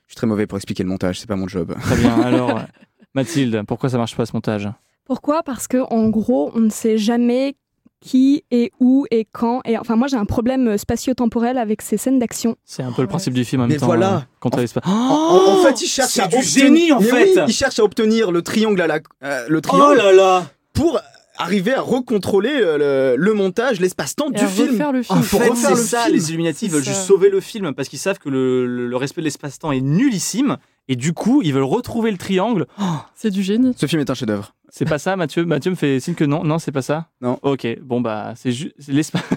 [0.07, 1.75] Je suis très mauvais pour expliquer le montage, c'est pas mon job.
[1.81, 2.19] Très bien.
[2.21, 2.61] Alors,
[3.15, 4.69] Mathilde, pourquoi ça marche pas ce montage?
[5.05, 5.43] Pourquoi?
[5.43, 7.55] Parce que en gros, on ne sait jamais
[8.01, 9.61] qui et où et quand.
[9.65, 12.55] Et enfin, moi, j'ai un problème spatio-temporel avec ces scènes d'action.
[12.65, 13.85] C'est un peu le principe du film en même Mais temps.
[13.85, 14.15] voilà.
[14.15, 14.83] euh, contre En- l'espace.
[14.85, 17.35] En, en- en fait, il cherche c'est à du obtenir- génie, en Mais fait.
[17.39, 20.99] oui, il cherche à obtenir le triangle à la, euh, le triangle Oh là pour
[21.37, 24.71] arriver à recontrôler euh, le, le montage, l'espace-temps Et du film.
[24.71, 25.23] refaire le En film.
[25.25, 26.15] pour fait, refaire c'est le ça, film.
[26.15, 26.91] les Illuminati veulent ça.
[26.91, 29.81] juste sauver le film parce qu'ils savent que le, le- le respect de l'espace-temps est
[29.81, 32.65] nullissime et du coup, ils veulent retrouver le triangle.
[32.79, 32.83] Oh,
[33.15, 33.73] C'est du génie.
[33.77, 34.53] Ce film est un chef-d'œuvre.
[34.69, 35.45] c'est pas ça, Mathieu?
[35.45, 36.43] Mathieu me fait signe que non.
[36.43, 37.07] Non, c'est pas ça?
[37.21, 37.39] Non.
[37.41, 38.73] Ok, bon, bah, c'est juste.
[38.87, 39.23] l'espace.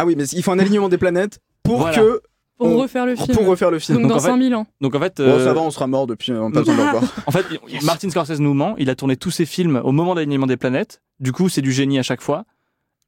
[0.00, 1.96] Ah oui, mais il faut un alignement des planètes pour Voilà.
[1.96, 2.22] que
[2.56, 3.36] Pour On- refaire le film.
[3.36, 3.98] Pour refaire le film.
[3.98, 4.66] Donc, Donc, dans en fait- 5000 ans.
[4.80, 6.76] Donc en fait, Bon, euh, ça va, on sera mort depuis, on n'a pas besoin
[6.76, 7.44] de le en fait,
[7.84, 8.76] Martin Scorsese nous ment.
[8.78, 11.02] Il a tourné tous ses films au moment de l'alignement des planètes.
[11.18, 12.44] Du coup, c'est du génie à chaque fois.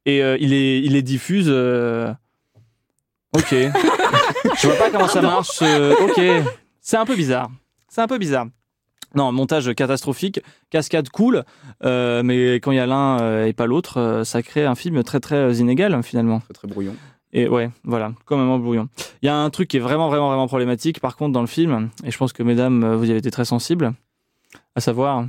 [0.05, 1.45] Et euh, il, les, il les diffuse.
[1.47, 2.11] euh,
[3.37, 3.51] Ok.
[4.59, 5.59] Je vois pas comment ça marche.
[5.61, 6.19] euh, Ok.
[6.81, 7.49] C'est un peu bizarre.
[7.89, 8.47] C'est un peu bizarre.
[9.13, 11.43] Non, montage catastrophique, cascade cool,
[11.83, 14.75] euh, mais quand il y a l'un euh, et pas l'autre, euh, ça crée un
[14.75, 16.39] film très très euh, inégal finalement.
[16.39, 16.95] Très, très brouillon.
[17.33, 18.87] Et ouais, voilà, quand même un brouillon.
[19.21, 21.47] Il y a un truc qui est vraiment, vraiment, vraiment problématique, par contre, dans le
[21.47, 23.93] film, et je pense que mesdames, vous y avez été très sensibles,
[24.75, 25.25] à savoir,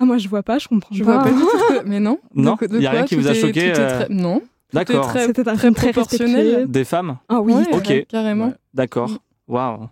[0.00, 1.14] Ah, moi, je vois pas, je comprends Je pas.
[1.14, 1.48] vois pas du tout.
[1.48, 2.18] ce que- Mais non.
[2.34, 4.42] Non, quoi- de y a rien qui vous a est- choqué, tout est très- Non.
[4.72, 6.66] d'accord, très- C'était un très film très proportionnel.
[6.68, 7.54] des femmes, Ah oui.
[7.54, 8.06] Ouais, Ok.
[8.08, 8.46] carrément.
[8.48, 8.54] Ouais.
[8.74, 9.18] d'accord, Mm.
[9.48, 9.88] waouh.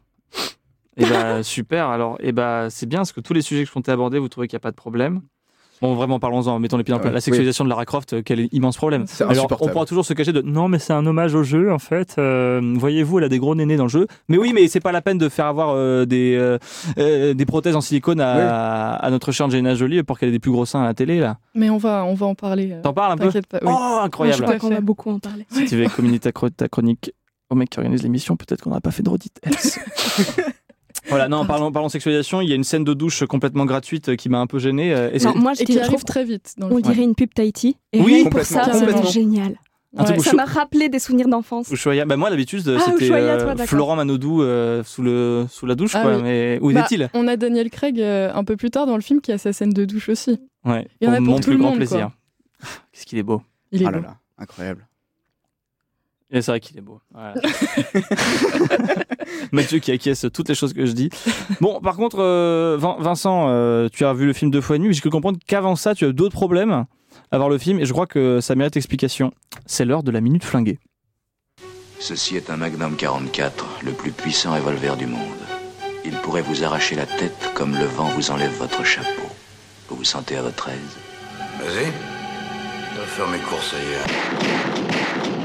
[0.97, 3.73] Et bah super, alors, et bah c'est bien, parce que tous les sujets que je
[3.73, 5.23] comptais aborder, vous trouvez qu'il n'y a pas de problème.
[5.81, 7.11] Bon, vraiment, parlons-en, mettons les pieds dans le plat.
[7.11, 9.03] La sexualisation de Lara Croft, euh, quel immense problème.
[9.09, 11.73] C'est Alors, on pourra toujours se cacher de non, mais c'est un hommage au jeu
[11.73, 12.15] en fait.
[12.19, 14.07] Euh, Voyez-vous, elle a des gros nénés dans le jeu.
[14.29, 16.37] Mais oui, mais c'est pas la peine de faire avoir euh, des,
[16.99, 20.39] euh, des prothèses en silicone à, à notre chère Angelina Jolie pour qu'elle ait des
[20.39, 21.39] plus gros seins à la télé là.
[21.57, 22.71] Mais on va, on va en parler.
[22.75, 23.59] euh, T'en parles un peu T'inquiète pas.
[23.63, 23.69] oui.
[23.69, 24.43] Oh, Moi, je incroyable.
[24.45, 25.47] crois qu'on va beaucoup en parler.
[25.51, 27.11] Si tu veux communiquer ta, chro- ta chronique
[27.51, 29.41] au mec qui organise l'émission, peut-être qu'on n'aurait pas fait de redite.
[31.09, 32.41] voilà, non, parlons, parlons sexualisation.
[32.41, 34.95] Il y a une scène de douche complètement gratuite euh, qui m'a un peu gêné.
[34.95, 36.93] Euh, moi, je Et qui arrive très vite dans le on film.
[36.93, 37.77] dirait une pub Tahiti.
[37.93, 39.05] Et Oui, pour ça, complètement.
[39.05, 39.57] génial.
[39.95, 40.19] Ouais.
[40.21, 41.69] Ça m'a rappelé des souvenirs d'enfance.
[41.71, 43.67] Ushuaïa, bah moi d'habitude Ah, c'était Ushuaïa, euh, toi.
[43.67, 46.17] Florent Manodou euh, sous, le, sous la douche Ah quoi.
[46.17, 46.23] oui.
[46.23, 47.11] Mais où Bah, est-il?
[47.13, 49.53] On a Daniel Craig euh, un peu plus tard dans le film qui a sa
[49.53, 50.41] scène de douche aussi.
[50.65, 52.11] Ouais, Il y en a pour mon tout plus le grand monde, plaisir.
[52.93, 53.43] Qu'est-ce qu'il est beau.
[53.71, 54.87] Il est Ah là là, incroyable.
[56.35, 56.99] Et c'est vrai qu'il est beau.
[57.13, 57.35] Voilà.
[59.53, 61.11] Mathieu qui acquiesce toutes les choses que je dis.
[61.61, 64.79] Bon, par contre, euh, Vin- Vincent, euh, tu as vu le film deux fois et
[64.79, 66.85] demi, mais j'ai cru comprendre qu'avant ça, tu as eu d'autres problèmes
[67.31, 69.33] à voir le film, et je crois que ça mérite explication.
[69.67, 70.79] C'est l'heure de la minute flinguée.
[72.01, 75.21] Ceci est un Magnum 44, le plus puissant revolver du monde.
[76.05, 79.23] Il pourrait vous arracher la tête comme le vent vous enlève votre chapeau.
[79.89, 80.97] Vous vous sentez à votre aise?
[81.61, 81.87] Vas-y.
[82.91, 85.42] Je dois faire mes courses ailleurs.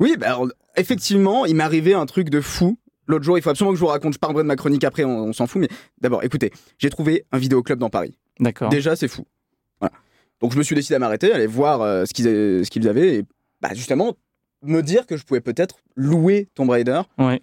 [0.00, 2.78] Oui, bah, alors, effectivement, il m'est arrivé un truc de fou.
[3.06, 4.12] L'autre jour, il faut absolument que je vous raconte.
[4.14, 5.60] Je parlerai de ma chronique après, on, on s'en fout.
[5.60, 5.68] Mais
[6.00, 8.14] d'abord, écoutez, j'ai trouvé un vidéoclub dans Paris.
[8.38, 8.68] D'accord.
[8.68, 9.24] Déjà, c'est fou.
[9.80, 9.92] Voilà.
[10.40, 12.86] Donc, je me suis décidé à m'arrêter, aller voir euh, ce qu'ils a- ce qu'ils
[12.88, 13.24] avaient et
[13.60, 14.14] bah, justement
[14.62, 17.40] me dire que je pouvais peut-être louer Tomb Raider Ouais.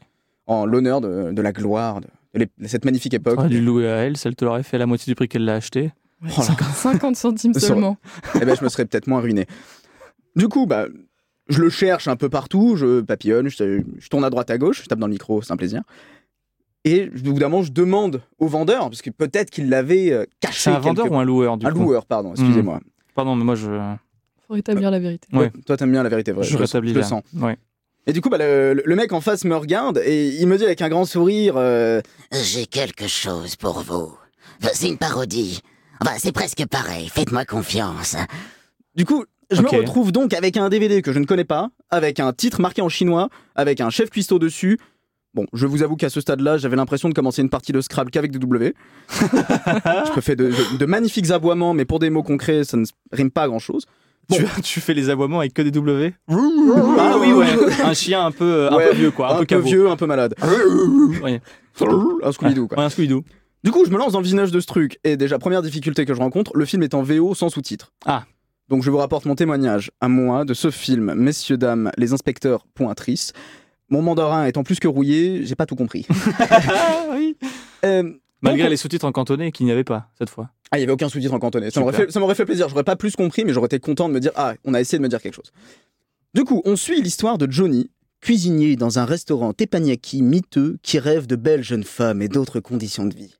[0.48, 3.36] en l'honneur de, de la gloire de, de l'ép- de cette magnifique époque.
[3.36, 5.56] T'aurais dû louer à elle, celle te l'aurait fait la moitié du prix qu'elle l'a
[5.56, 5.91] acheté.
[6.22, 6.44] Ouais, Oh là.
[6.46, 7.98] 50, 50 centimes seulement.
[8.36, 9.46] eh ben, je me serais peut-être moins ruiné.
[10.36, 10.88] Du coup, bah,
[11.47, 14.81] je le cherche un peu partout, je papillonne, je, je tourne à droite à gauche,
[14.84, 15.81] je tape dans le micro, c'est un plaisir.
[16.84, 20.25] Et au bout d'un moment, je demande au vendeur, parce que peut-être qu'il l'avait euh,
[20.39, 20.60] caché.
[20.60, 22.79] C'est un vendeur ou un loueur du Un coup loueur, pardon, excusez-moi.
[23.15, 23.65] Pardon, mais moi je,
[24.47, 25.27] Faut rétablir la vérité.
[25.34, 25.51] Ouais.
[25.65, 26.43] Toi, t'aimes bien la vérité vraie.
[26.43, 27.23] je le- rétablis je le sens.
[27.34, 27.58] Ouais.
[28.08, 30.63] Et du coup, bah, le, le mec en face me regarde et il me dit
[30.63, 34.15] avec un grand sourire euh, J'ai quelque chose pour vous.
[34.73, 35.62] C'est une parodie.
[36.01, 37.10] Enfin, c'est presque pareil.
[37.10, 38.15] Faites-moi confiance.
[38.95, 42.19] Du coup, je me retrouve donc avec un DVD que je ne connais pas, avec
[42.19, 44.77] un titre marqué en chinois, avec un chef cuistot dessus.
[45.34, 48.10] Bon, je vous avoue qu'à ce stade-là, j'avais l'impression de commencer une partie de Scrabble
[48.10, 48.73] qu'avec des W.
[50.15, 53.31] je fais de, de- de magnifiques aboiements, mais pour des mots concrets, ça ne rime
[53.31, 53.86] pas à grand-chose.
[54.29, 54.38] Bon.
[54.38, 56.13] Tu, tu fais les aboiements avec que des W?
[56.29, 57.47] Ah oui, ouais.
[57.84, 59.36] Un chien un peu, euh, un Ouais, peu vieux, quoi.
[59.38, 60.34] Un, un peu, vieux, un peu malade.
[61.21, 61.41] Ouais.
[62.23, 62.84] Un Scooby-Doo, quoi.
[62.84, 63.23] Un Scooby-Doo.
[63.63, 64.99] Du coup, je me lance dans le de ce truc.
[65.03, 67.91] Et déjà, première difficulté que je rencontre, le film est en VO sans sous-titres.
[68.05, 68.23] Ah.
[68.69, 72.65] Donc je vous rapporte mon témoignage à moi de ce film, messieurs, dames, les inspecteurs
[72.73, 73.32] pointrices.
[73.89, 76.08] Mon mandarin étant plus que rouillé, j'ai pas tout compris.
[76.39, 77.38] Ah oui.
[77.86, 80.49] Euh, Malgré donc- les sous-titres en cantonais qu'il n'y avait pas cette fois.
[80.71, 81.69] Ah, il y avait aucun sous-titre en cantonais.
[81.69, 82.67] Ça m'aurait fait, ça m'aurait fait plaisir.
[82.69, 84.97] J'aurais pas plus compris, mais j'aurais été content de me dire Ah, on a essayé
[84.97, 85.51] de me dire quelque chose.
[86.34, 87.89] Du coup, on suit l'histoire de Johnny,
[88.21, 93.06] cuisinier dans un restaurant teppanyaki miteux qui rêve de belles jeunes femmes et d'autres conditions
[93.06, 93.35] de vie.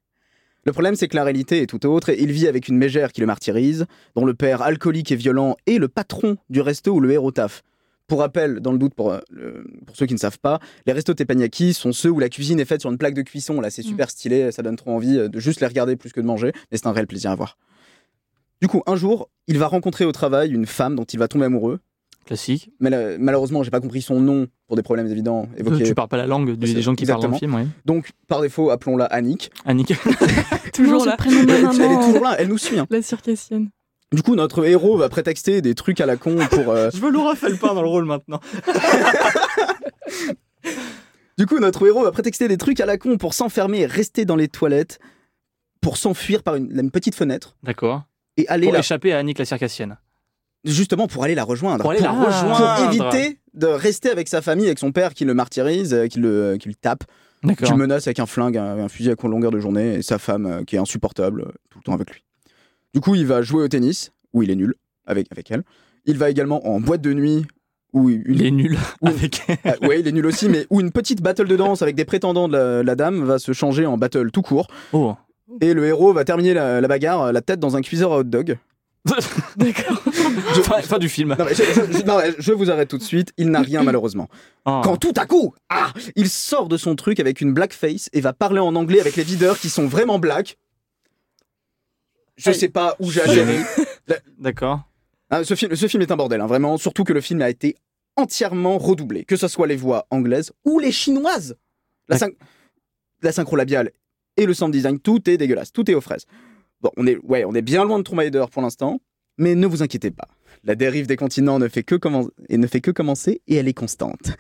[0.66, 3.12] Le problème, c'est que la réalité est tout autre et il vit avec une mégère
[3.12, 7.00] qui le martyrise, dont le père alcoolique et violent est le patron du resto où
[7.00, 7.62] le héros taffe.
[8.08, 9.20] Pour rappel, dans le doute, pour, euh,
[9.86, 12.66] pour ceux qui ne savent pas, les restos teppanyaki sont ceux où la cuisine est
[12.66, 13.62] faite sur une plaque de cuisson.
[13.62, 16.22] Là, c'est super stylé, ça donne trop envie euh, de juste les regarder plus que
[16.22, 17.58] de manger, mais c'est un réel plaisir à voir.
[18.62, 21.46] Du coup, un jour, il va rencontrer au travail une femme dont il va tomber
[21.46, 21.80] amoureux.
[22.26, 22.72] Classique.
[22.80, 25.84] Mais là, malheureusement, j'ai pas compris son nom pour des problèmes évidents évoqués.
[25.84, 27.60] Tu parles pas la langue des gens qui parlent dans le exactement.
[27.60, 27.72] film, oui.
[27.86, 29.52] Donc, par défaut, appelons-la Annick.
[29.66, 29.94] Annick.
[30.74, 31.12] Toujours Non, là.
[31.12, 32.80] ce prénom de Elle, elle est toujours là, elle nous suit.
[32.80, 32.88] hein.
[32.90, 33.70] La circassienne.
[34.12, 36.70] Du coup, notre héros va prétexter des trucs à la con pour.
[36.70, 38.40] euh, Je veux Laura Felpin dans le rôle maintenant.
[41.38, 44.24] Du coup, notre héros va prétexter des trucs à la con pour s'enfermer et rester
[44.24, 45.00] dans les toilettes,
[45.82, 48.04] pour s'enfuir par une, une petite fenêtre D'accord.
[48.38, 49.98] et aller Pour échapper à Annick la circassienne.
[50.66, 51.82] Justement pour aller la rejoindre.
[51.82, 52.94] Pour aller la pour rejoindre.
[52.94, 56.58] éviter de rester avec sa famille, avec son père qui le martyrise, euh, qui le,
[56.60, 57.04] qui le tape,
[57.42, 60.18] qui le menace avec un flingue, un, un fusil à longueur de journée, et sa
[60.18, 62.24] femme euh, qui est insupportable euh, tout le temps avec lui.
[62.94, 64.74] Du coup, il va jouer au tennis, où il est nul,
[65.06, 65.64] avec, avec elle.
[66.06, 67.46] Il va également en boîte de nuit,
[67.94, 69.42] où une, Il est nul avec.
[69.64, 72.06] Ah, ouais, il est nul aussi, mais où une petite battle de danse avec des
[72.06, 74.68] prétendants de la, la dame va se changer en battle tout court.
[74.92, 75.16] Oh.
[75.62, 78.24] Et le héros va terminer la, la bagarre, la tête dans un cuiseur à hot
[78.24, 78.58] dog.
[79.56, 80.02] D'accord.
[80.64, 81.36] fin, fin du film.
[81.38, 84.28] Non, mais je, je- non, je vous arrête tout de suite, il n'a rien malheureusement.
[84.66, 84.82] Oh.
[84.84, 88.34] Quand tout à coup, ah, il sort de son truc avec une blackface et va
[88.34, 90.58] parler en anglais avec les videurs qui sont vraiment black.
[92.38, 92.56] Je Aïe.
[92.56, 93.58] sais pas où j'ai atterri.
[94.40, 94.82] D'accord.
[95.30, 96.78] Ah, ce, film, ce film est un bordel, hein, vraiment.
[96.78, 97.76] Surtout que le film a été
[98.18, 101.56] entièrement redoublé, que ce soit les voix anglaises ou les chinoises.
[102.08, 102.34] La, syn-
[103.22, 103.92] la synchro labiale
[104.38, 106.26] et le sound design, tout est dégueulasse, tout est aux fraises.
[106.82, 109.00] Bon, on est, ouais, on est bien loin de Tomb Raider pour l'instant,
[109.38, 110.28] mais ne vous inquiétez pas.
[110.64, 113.68] La dérive des continents ne fait que, commen- et ne fait que commencer et elle
[113.68, 114.32] est constante.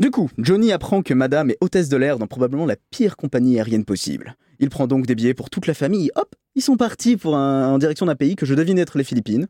[0.00, 3.56] Du coup, Johnny apprend que Madame est hôtesse de l'air dans probablement la pire compagnie
[3.58, 4.36] aérienne possible.
[4.60, 6.10] Il prend donc des billets pour toute la famille.
[6.14, 9.04] Hop, ils sont partis pour un- en direction d'un pays que je devine être les
[9.04, 9.48] Philippines.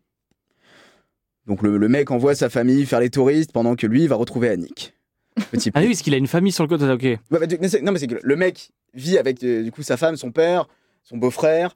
[1.47, 4.49] Donc le, le mec envoie sa famille faire les touristes pendant que lui va retrouver
[4.51, 4.95] Annick.
[5.51, 6.85] Petit Ah oui, parce qu'il a une famille sur le côté.
[6.91, 7.03] Ok.
[7.03, 9.97] Ouais, bah, du- non, mais c'est que le mec vit avec euh, du coup sa
[9.97, 10.67] femme, son père,
[11.09, 11.75] son beau-frère.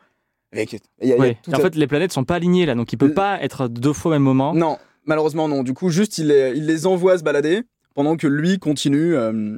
[0.53, 1.39] Avec, il y a- il y a Ouais.
[1.43, 3.93] tout En fait, les planètes sont pas alignées là, donc il peut pas être deux
[3.95, 4.53] fois au même moment.
[4.55, 5.63] Non, malheureusement non.
[5.63, 7.63] Du coup, juste il les, il les envoie se balader
[7.95, 9.57] pendant que lui continue euh,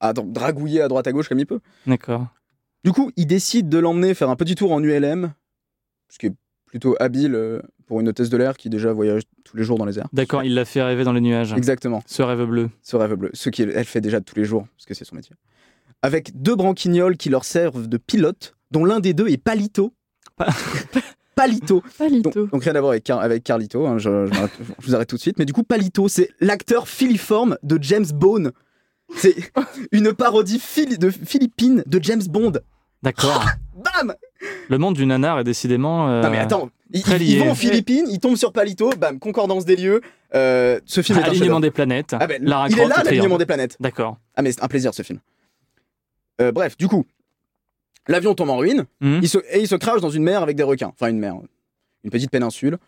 [0.00, 1.60] à dra- dragouiller à droite à gauche comme il peut.
[1.86, 2.26] D'accord.
[2.82, 5.32] Du coup, il décide de l'emmener faire un petit tour en ULM,
[6.08, 6.34] ce qui est
[6.66, 9.84] plutôt habile euh, pour une hôtesse de l'air qui déjà voyage tous les jours dans
[9.84, 10.08] les airs.
[10.12, 11.52] D'accord, il l'a fait rêver dans les nuages.
[11.52, 12.02] Exactement.
[12.06, 12.70] Ce rêve bleu.
[12.82, 15.36] ce rêve bleu, ce qu'elle fait déjà tous les jours, parce que c'est son métier.
[16.02, 19.94] Avec deux branquignoles qui leur servent de pilote, dont l'un des deux est Palito.
[20.36, 20.48] Pa-
[21.36, 21.82] Palito.
[22.22, 24.94] Donc, donc rien à voir avec, Car- avec Carlito, hein, je, je m'arrête- je vous
[24.94, 25.38] arrête tout de suite.
[25.38, 28.50] Mais du coup, Palito, c'est l'acteur filiforme de James Bond.
[29.16, 29.34] C'est
[29.92, 30.60] une parodie
[30.98, 32.52] de Philippines de James Bond.
[33.02, 33.44] D'accord.
[33.74, 34.14] Bam
[34.68, 36.08] le monde du nanar est décidément.
[36.08, 39.76] euh, Non mais attends, ils, vont aux Philippines, ils tombent sur Palito, bam, concordance des
[39.76, 40.00] lieux.
[40.34, 42.14] Euh, ce film est un Alignement des planètes.
[42.18, 43.76] Ah ben, Lara il est là, le l'alignement des planètes.
[43.80, 44.18] D'accord.
[44.36, 45.18] Ah mais c'est un plaisir ce film.
[46.40, 47.04] Euh, bref, du coup,
[48.08, 49.20] l'avion tombe en ruine, Mhm.
[49.22, 50.88] il se, et il se crache dans une mer avec des requins.
[50.94, 51.34] Enfin une mer,
[52.02, 52.78] une petite péninsule,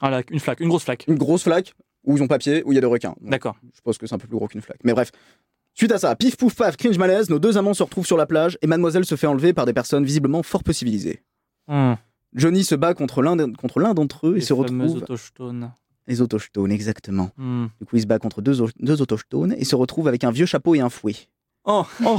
[0.00, 1.04] Ah là, une flaque, une grosse flaque.
[1.08, 3.14] une grosse flaque où ils ont papier, où il y a des requins.
[3.20, 3.56] D'accord.
[3.74, 4.80] je pense que c'est un peu plus gros qu'une flaque.
[4.84, 5.10] Mais bref.
[5.74, 8.26] Suite à ça, pif pouf paf, cringe malaise, nos deux amants se retrouvent sur la
[8.26, 11.22] plage et mademoiselle se fait enlever par des personnes visiblement fort peu civilisées.
[11.68, 11.94] Hmm.
[12.34, 15.72] Johnny se bat contre l'un d'en- contre l'un d'entre eux et Les se retrouve autochtones.
[16.08, 17.30] les autochtones exactement.
[17.36, 17.66] Hmm.
[17.80, 18.60] Du coup, il se bat contre deux
[19.00, 21.14] autochtones et se retrouve avec un vieux chapeau et un fouet.
[21.64, 22.18] Oh, Oh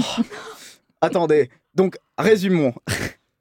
[1.02, 2.74] Attendez, donc résumons.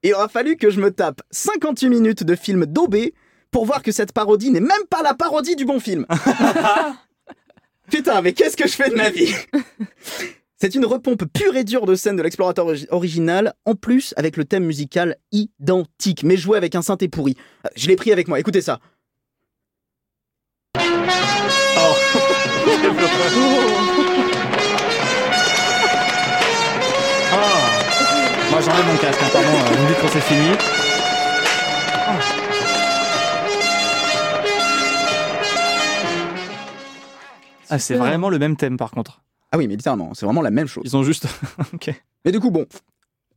[0.03, 3.15] Il aura fallu que je me tape 58 minutes de film daubé
[3.51, 6.07] pour voir que cette parodie n'est même pas la parodie du bon film.
[7.91, 9.35] Putain, mais qu'est-ce que je fais de ma vie?
[10.57, 14.37] C'est une repompe pure et dure de scènes de l'explorateur origi- original, en plus avec
[14.37, 17.37] le thème musical identique, mais joué avec un synthé pourri.
[17.77, 18.79] Je l'ai pris avec moi, écoutez ça.
[20.77, 21.95] Ah.
[28.61, 30.57] j'enlève mon casque, hein, pardon, euh, vous me dites quand c'est fini.
[37.69, 39.23] Ah, c'est vraiment le même thème par contre.
[39.53, 40.85] Ah oui, mais littéralement, c'est vraiment la même chose.
[40.87, 41.27] Ils ont juste.
[41.75, 41.93] ok.
[42.25, 42.67] Mais du coup, bon,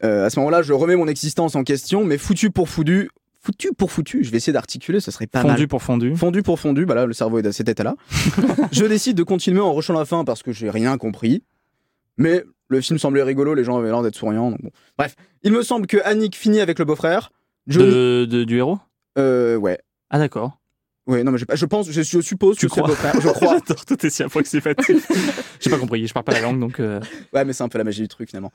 [0.03, 3.09] euh, à ce moment-là, je remets mon existence en question, mais foutu pour foutu,
[3.41, 5.67] foutu pour foutu, je vais essayer d'articuler, ce serait pas Fondu mal.
[5.67, 6.15] pour fondu.
[6.15, 7.95] Fondu pour fondu, bah là, le cerveau est à cet état-là.
[8.71, 11.43] je décide de continuer en rushant la fin parce que j'ai rien compris.
[12.17, 14.51] Mais le film semblait rigolo, les gens avaient l'air d'être souriants.
[14.51, 14.69] donc bon.
[14.97, 17.31] Bref, il me semble que Annick finit avec le beau-frère.
[17.67, 17.91] Johnny.
[17.91, 18.79] De, de- du héros?
[19.17, 19.79] Euh, ouais.
[20.09, 20.59] Ah d'accord.
[21.05, 23.13] Ouais, non, mais je, je pense, je, je suppose Tu que c'est le crois beau-frère.
[23.21, 23.57] Je crois.
[23.67, 25.05] J'adore, tout est si approximatif.
[25.59, 26.79] J'ai pas compris, je parle pas la langue donc.
[26.79, 26.99] euh,
[27.33, 28.51] Ouais, mais c'est un peu la magie du truc finalement.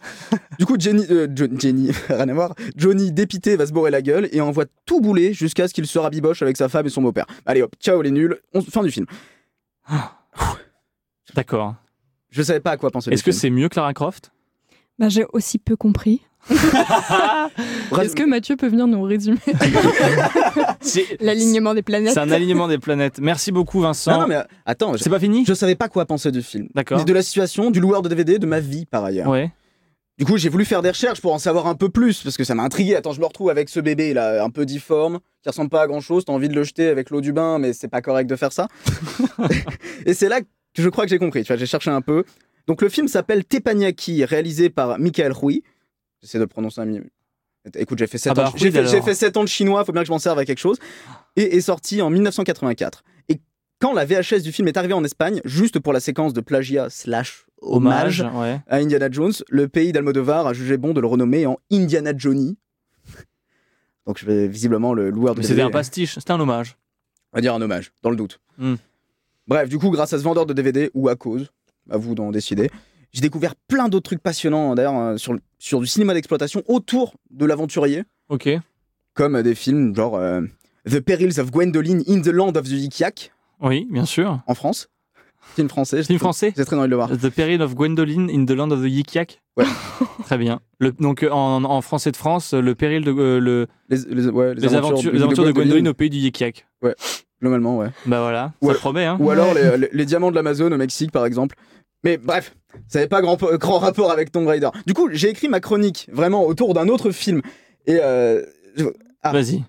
[0.59, 2.55] Du coup, Jenny, euh, Jo- Jenny, rien à voir.
[2.77, 5.99] Johnny, dépité, va se bourrer la gueule et envoie tout bouler jusqu'à ce qu'il se
[5.99, 7.27] rabiboche avec sa femme et son beau-père.
[7.45, 9.05] Allez hop, ciao les nuls, on, fin du film.
[11.35, 11.75] D'accord.
[12.31, 13.11] Je savais pas à quoi penser.
[13.11, 14.33] Est-ce que c'est mieux que Lara Croft?
[14.99, 16.23] Bah, j'ai aussi peu compris.
[16.51, 19.39] Est-ce que Mathieu peut venir nous résumer
[20.81, 22.15] C'est L'alignement des planètes?
[22.15, 23.19] c'est un alignement des planètes.
[23.21, 24.13] Merci beaucoup Vincent.
[24.13, 25.45] Non, non, mais euh, attends, je, C'est pas fini?
[25.47, 26.69] je savais pas quoi penser du film.
[26.75, 27.05] D'accord.
[27.05, 29.29] De la situation, du loueur de DVD, de ma vie par ailleurs.
[29.29, 29.53] Ouais.
[30.19, 32.43] Du coup, j'ai voulu faire des recherches pour en savoir un peu plus parce que
[32.45, 32.97] ça m'a intrigué.
[32.97, 35.87] Attends, je me retrouve avec ce bébé là, un peu difforme, qui ressemble pas à
[35.87, 36.25] grand chose.
[36.25, 38.53] T'as envie de le jeter avec l'eau du bain, mais c'est pas correct de faire
[38.53, 38.67] ça.
[40.07, 41.43] et c'est là que je crois que j'ai compris.
[41.43, 42.25] Tu vois, j'ai cherché un peu.
[42.67, 45.63] Donc le film s'appelle Teppanyaki, réalisé par Michael Hui.
[46.21, 47.09] J'essaie de le prononcer un minimum.
[47.75, 48.53] Écoute, j'ai fait 7 Ah bah, ans.
[48.57, 50.59] J'ai fait, fait 7 ans de chinois, faut bien que je m'en serve à quelque
[50.59, 50.79] chose.
[51.37, 53.05] Et est sorti en 1984.
[53.29, 53.41] Et
[53.79, 56.89] quand la VHS du film est arrivée en Espagne, juste pour la séquence de plagiat
[56.91, 58.61] slash hommage, Hommage, ouais.
[58.69, 62.57] à Indiana Jones, le pays d'Almodovar a jugé bon de le renommer en Indiana Johnny.
[64.07, 66.77] Donc je vais visiblement le loueur de C'était un pastiche, c'était un hommage.
[67.33, 68.41] on va dire un hommage, dans le doute.
[68.57, 68.77] Hmm.
[69.49, 71.51] Bref, du coup, grâce à ce vendeur de DVD ou à cause,
[71.91, 72.71] à vous d'en décider,
[73.13, 77.47] j'ai découvert plein d'autres trucs passionnants d'ailleurs euh, sur, sur du cinéma d'exploitation autour de
[77.47, 78.49] l'aventurier, Ok.
[79.15, 80.43] comme euh, des films genre euh,
[80.89, 83.33] The Perils of Gwendoline in the Land of the Yik-Yak
[83.63, 84.41] Oui, bien sûr.
[84.47, 84.89] en France.
[85.57, 86.03] Film français.
[86.03, 87.09] Film français J'ai très envie de le voir.
[87.11, 89.65] The Peril of Gwendoline in the Land of the Yik-Yak Ouais.
[90.25, 90.61] Très bien.
[90.79, 94.27] Le, donc euh, en, en français de France, le péril de euh, le, Les, les-
[94.29, 96.67] ouais, les, aventures, les aventures de Gwendoline au pays du Yik-Yak.
[97.41, 97.89] Globalement, ouais.
[98.07, 98.75] Bah voilà, Ouais.
[98.75, 99.17] ça promet hein.
[99.21, 101.57] Ou alors les, les- les diamants de l'Amazon au Mexique, par exemple.
[102.05, 102.55] Mais bref,
[102.89, 104.69] ça n'avait pas grand, grand rapport avec Tomb Raider.
[104.87, 107.43] Du coup, j'ai écrit ma chronique vraiment autour d'un autre film.
[107.87, 107.99] Et.
[108.03, 108.45] Euh,
[108.77, 108.85] je-
[109.23, 109.33] ah.
[109.33, 109.65] Vas-y.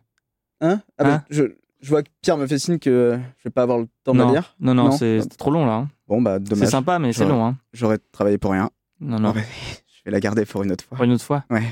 [0.61, 0.81] Hein?
[0.97, 1.23] Ah bah, Hein?
[1.29, 1.43] je,
[1.81, 4.19] je vois que Pierre me fait signe que je vais pas avoir le temps de
[4.19, 4.55] la Non, lire.
[4.59, 4.91] non, non, Non.
[4.91, 5.73] c'est c'est trop long là.
[5.73, 5.89] hein.
[6.07, 6.69] Bon, bah, C'est dommage.
[6.69, 7.45] sympa, mais c'est long.
[7.45, 7.57] Hein.
[7.73, 8.69] J'aurais travaillé pour rien.
[8.99, 9.33] Non, non.
[9.87, 10.95] Je vais la garder pour une autre fois.
[10.97, 11.43] Pour une autre fois?
[11.49, 11.63] Ouais.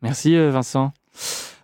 [0.00, 0.92] Merci euh, Vincent.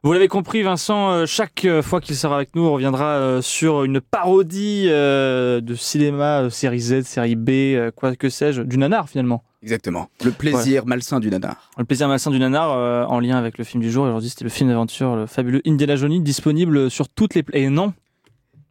[0.03, 3.43] Vous l'avez compris, Vincent, euh, chaque euh, fois qu'il sera avec nous, on reviendra euh,
[3.43, 9.43] sur une parodie de cinéma, série Z, série B, quoi que sais-je, du nanar finalement.
[9.63, 10.09] Exactement.
[10.25, 11.71] Le plaisir malsain du nanar.
[11.79, 14.05] Le plaisir malsain du nanar euh, en lien avec le film du jour.
[14.05, 17.45] Aujourd'hui, c'était le film d'aventure, le fabuleux Indiana Jones, disponible sur toutes les...
[17.53, 17.93] Et non,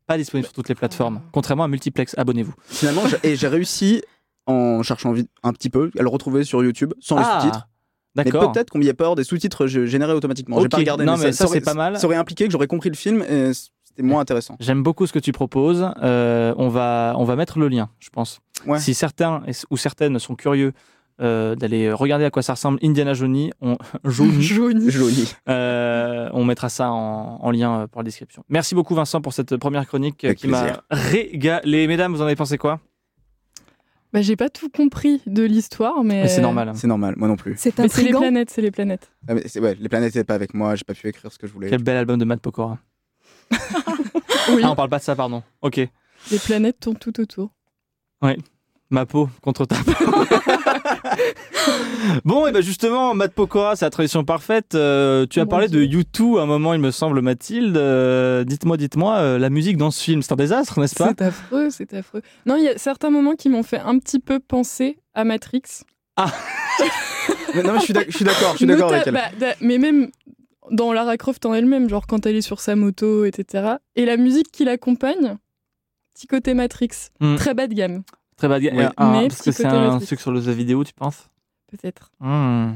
[0.05, 1.19] pas disponible sur toutes les plateformes.
[1.33, 2.53] Contrairement à Multiplex, abonnez-vous.
[2.67, 4.01] Finalement, j'ai- et j'ai réussi,
[4.45, 5.13] en cherchant
[5.43, 7.67] un petit peu, à le retrouver sur YouTube, sans les sous-titres.
[8.25, 8.51] Mais d'accord.
[8.51, 10.57] peut-être qu'on y a pas des sous-titres gé- générés automatiquement.
[10.59, 10.71] J'ai Ok.
[10.71, 11.05] pas regardé.
[11.05, 11.97] Non, mais ça, aurait- c'est pas mal.
[11.99, 14.55] Ça aurait impliqué que j'aurais compris le film et c'était moins intéressant.
[14.59, 15.87] J'aime beaucoup ce que tu proposes.
[16.03, 18.39] Euh, on, va, on va mettre le lien, je pense.
[18.65, 18.79] Ouais.
[18.79, 20.73] Si certains ou certaines sont curieux
[21.19, 23.75] euh, d'aller regarder à quoi ça ressemble Indiana Johnny, on,
[24.05, 28.43] Johnny, euh, on mettra ça en, en lien pour la description.
[28.49, 31.87] Merci beaucoup Vincent pour cette première chronique Avec qui m'a régalé.
[31.87, 32.79] Mesdames, vous en avez pensé quoi?
[34.13, 36.23] Bah, j'ai pas tout compris de l'histoire, mais.
[36.23, 36.69] Mais C'est normal.
[36.69, 36.73] hein.
[36.75, 37.55] C'est normal, moi non plus.
[37.57, 39.11] C'est Mais c'est les planètes, c'est les planètes.
[39.27, 41.45] Ah, mais ouais, les planètes n'étaient pas avec moi, j'ai pas pu écrire ce que
[41.47, 41.69] je voulais.
[41.69, 42.79] Quel bel album de Matt Pokora.
[44.49, 45.43] Oui, Ah, on parle pas de ça, pardon.
[45.61, 45.75] Ok.
[45.75, 47.51] les planètes tournent tout autour.
[48.89, 49.91] Ma peau contre ta peau.
[52.25, 54.75] bon, et ben justement, Matt Pokora, c'est la tradition parfaite.
[54.75, 56.01] Euh, tu as parlé de Dieu.
[56.01, 57.77] U2 à un moment, il me semble, Mathilde.
[57.77, 61.09] Euh, dites-moi, dites-moi, euh, la musique dans ce film, c'est un désastre, n'est-ce pas?
[61.09, 62.21] C'est affreux, c'est affreux.
[62.45, 65.61] Non, il y a certains moments qui m'ont fait un petit peu penser à Matrix.
[67.55, 69.13] Mais non, mais je suis d'accord, je suis d'accord avec elle.
[69.13, 70.09] bah, da- mais même
[70.69, 73.75] dans Lara Croft en elle-même, genre quand elle est sur sa moto, etc.
[73.95, 75.37] Et la musique qui l'accompagne,
[76.13, 76.89] petit côté Matrix,
[77.21, 77.35] Hmm.
[77.35, 78.03] très bas de gamme,
[78.37, 78.69] Très Oui.
[78.97, 81.27] un- Mais parce que c'est un truc sur le jeu vidéo, tu penses?
[81.71, 82.11] Peut-être.
[82.19, 82.73] Hmm.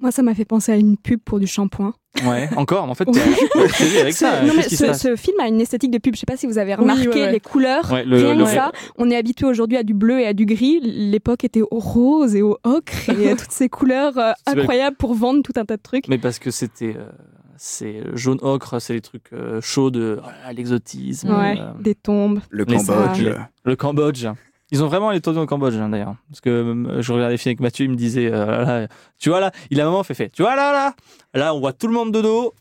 [0.00, 1.92] Moi, ça m'a fait penser à une pub pour du shampoing.
[2.24, 2.88] Ouais, encore.
[2.88, 4.42] En fait, t'es avec ça.
[4.44, 6.14] non, mais se ce, film a une esthétique de pub.
[6.14, 7.32] Je sais pas si vous avez Oui, remarqué ouais, ouais.
[7.32, 7.90] les couleurs.
[7.90, 10.34] Ouais, le- Rien le- que ça, on est habitué aujourd'hui à du bleu et à
[10.34, 10.78] du gris.
[10.82, 15.14] L'époque était au rose et au ocre et à toutes ces couleurs euh, incroyables pour
[15.14, 16.06] vendre tout un tas de trucs.
[16.06, 16.94] Mais parce que c'était.
[16.96, 17.08] euh,
[17.56, 20.20] c'est jaune ocre, c'est les trucs euh, chauds de
[20.54, 21.30] l'exotisme.
[21.30, 22.38] Ouais, euh, des tombes.
[22.50, 23.24] Le Cambodge.
[23.64, 24.26] Le Cambodge.
[24.70, 26.14] Ils ont vraiment les taux au Cambodge hein, d'ailleurs.
[26.28, 29.30] Parce que euh, je regardais les films avec Mathieu, il me disait, euh, là, tu
[29.30, 30.94] vois là, il a un moment fait fait, tu vois là là,
[31.34, 32.54] là on voit tout le monde de dos.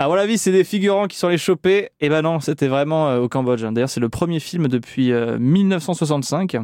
[0.00, 1.90] À mon avis, c'est des figurants qui sont les chopés.
[2.00, 3.62] Et ben non, c'était vraiment euh, au Cambodge.
[3.62, 6.56] D'ailleurs, c'est le premier film depuis euh, 1965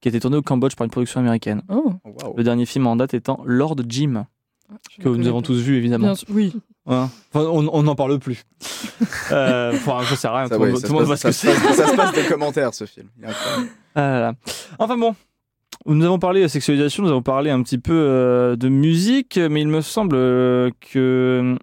[0.00, 1.62] qui a été tourné au Cambodge par une production américaine.
[1.70, 2.36] Oh, Oh, waouh.
[2.36, 4.26] Le dernier film en date étant Lord Jim,
[4.90, 6.12] je que nous avons tous vu évidemment.
[6.12, 6.54] Bien oui.
[6.88, 8.44] Hein Enfin, on n'en parle plus.
[9.32, 10.46] euh, enfin, je sais rien.
[10.46, 11.54] Ça, tout le ouais, monde- ça tout le monde se voit ce que ça c'est.
[11.54, 13.08] se passe- ça se passe des commentaires, ce film.
[13.20, 13.26] Il.
[13.94, 14.32] Ah là là.
[14.78, 15.14] Enfin bon,
[15.86, 19.60] nous avons parlé de sexualisation, nous avons parlé un petit peu euh, de musique, mais
[19.60, 21.56] il me semble euh, que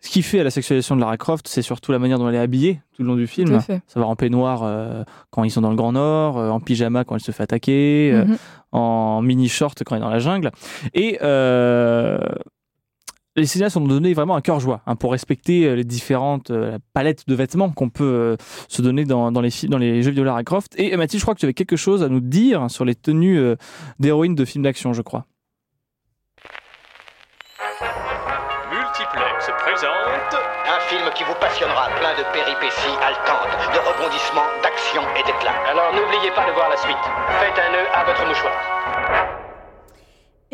[0.00, 2.34] ce qui fait à la sexualisation de Lara Croft, c'est surtout la manière dont elle
[2.34, 3.58] est habillée tout le long du film.
[3.62, 3.80] fait.
[3.88, 7.14] Savoir en peignoir euh, quand ils sont dans le Grand Nord, euh, en pyjama quand
[7.16, 8.36] elle se fait attaquer, euh, Mhm.
[8.72, 10.50] en mini short quand elle est dans la jungle.
[10.92, 12.18] Et euh,
[13.36, 16.78] les cinéastes ont donné vraiment un cœur joie hein, pour respecter euh, les différentes euh,
[16.92, 18.36] palettes de vêtements qu'on peut euh,
[18.68, 20.72] se donner dans, dans les, dans les jeux vidéo Lara Croft.
[20.76, 23.38] Et Mathilde, je crois que tu avais quelque chose à nous dire sur les tenues
[23.38, 23.56] euh,
[23.98, 25.26] d'héroïnes de films d'action, je crois.
[28.70, 30.34] Multiplex présente
[30.66, 35.58] Un film qui vous passionnera, plein de péripéties haletantes, de rebondissements, d'actions et d'éclats.
[35.68, 36.96] Alors n'oubliez pas de voir la suite.
[37.40, 39.33] Faites un nœud à votre mouchoir.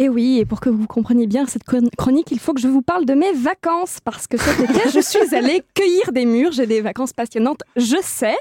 [0.02, 2.68] Et oui, et pour que vous compreniez bien cette chron- chronique, il faut que je
[2.68, 6.52] vous parle de mes vacances, parce que cet été, je suis allée cueillir des murs.
[6.52, 8.34] J'ai des vacances passionnantes, je sais.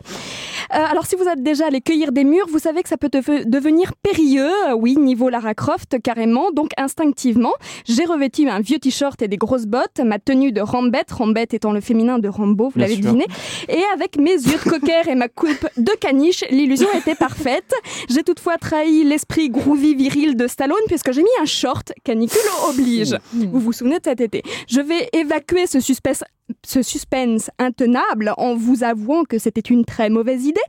[0.69, 3.45] Alors si vous êtes déjà allé cueillir des murs, vous savez que ça peut deve-
[3.45, 4.49] devenir périlleux.
[4.69, 6.51] Euh, Oui, niveau Lara Croft, carrément.
[6.51, 7.53] Donc instinctivement,
[7.87, 11.71] j'ai revêtu un vieux t-shirt et des grosses bottes, ma tenue de Rambette, Rambette étant
[11.71, 13.25] le féminin de Rambo, vous l'avez deviné.
[13.67, 17.73] Et avec mes yeux de cocker et ma coupe de caniche, l'illusion était parfaite.
[18.09, 23.15] J'ai toutefois trahi l'esprit groovy viril de Stallone puisque j'ai mis un short, canicule oblige.
[23.33, 26.23] Vous vous souvenez de cet été Je vais évacuer ce suspense,
[26.65, 30.61] ce suspense intenable en vous avouant que c'était une très mauvaise idée,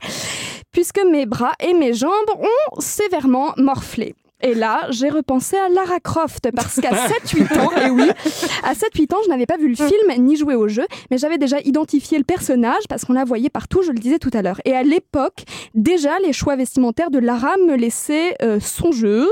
[0.71, 4.15] puisque mes bras et mes jambes ont sévèrement morflé.
[4.43, 6.89] Et là, j'ai repensé à Lara Croft parce qu'à
[7.25, 8.09] 7-8 ans, et oui,
[8.63, 11.37] à 7-8 ans, je n'avais pas vu le film ni joué au jeu, mais j'avais
[11.37, 14.59] déjà identifié le personnage parce qu'on la voyait partout, je le disais tout à l'heure.
[14.65, 15.43] Et à l'époque,
[15.75, 19.27] déjà, les choix vestimentaires de Lara me laissaient euh, songeuse.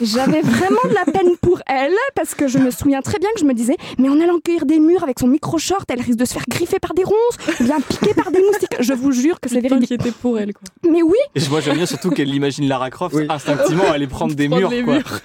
[0.00, 3.40] J'avais vraiment de la peine pour elle parce que je me souviens très bien que
[3.40, 6.24] je me disais mais en allant cueillir des murs avec son micro-short, elle risque de
[6.24, 8.76] se faire griffer par des ronces ou bien piquer par des moustiques.
[8.80, 9.88] Je vous jure que c'est véridique.
[9.88, 10.68] C'était pour elle, quoi.
[10.88, 13.26] Mais oui, Et moi, j'aime bien surtout qu'elle imagine Lara Croft Oui.
[13.28, 14.70] instinctivement aller prendre des Prendre murs.
[14.70, 14.94] les quoi.
[14.94, 15.20] murs.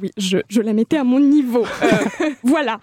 [0.00, 1.64] oui, je, je la mettais à mon niveau.
[1.82, 1.90] Euh,
[2.42, 2.78] voilà.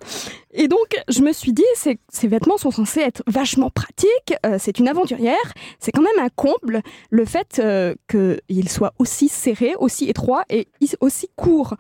[0.52, 4.34] Et donc, je me suis dit, ces, vêtements sont censés être vachement pratiques.
[4.46, 5.36] euh, c'est une aventurière.
[5.80, 6.82] C'est quand même un comble
[7.12, 10.68] le fait euh, qu'ils soient aussi serrés, aussi étroits et
[11.02, 11.76] aussi courts.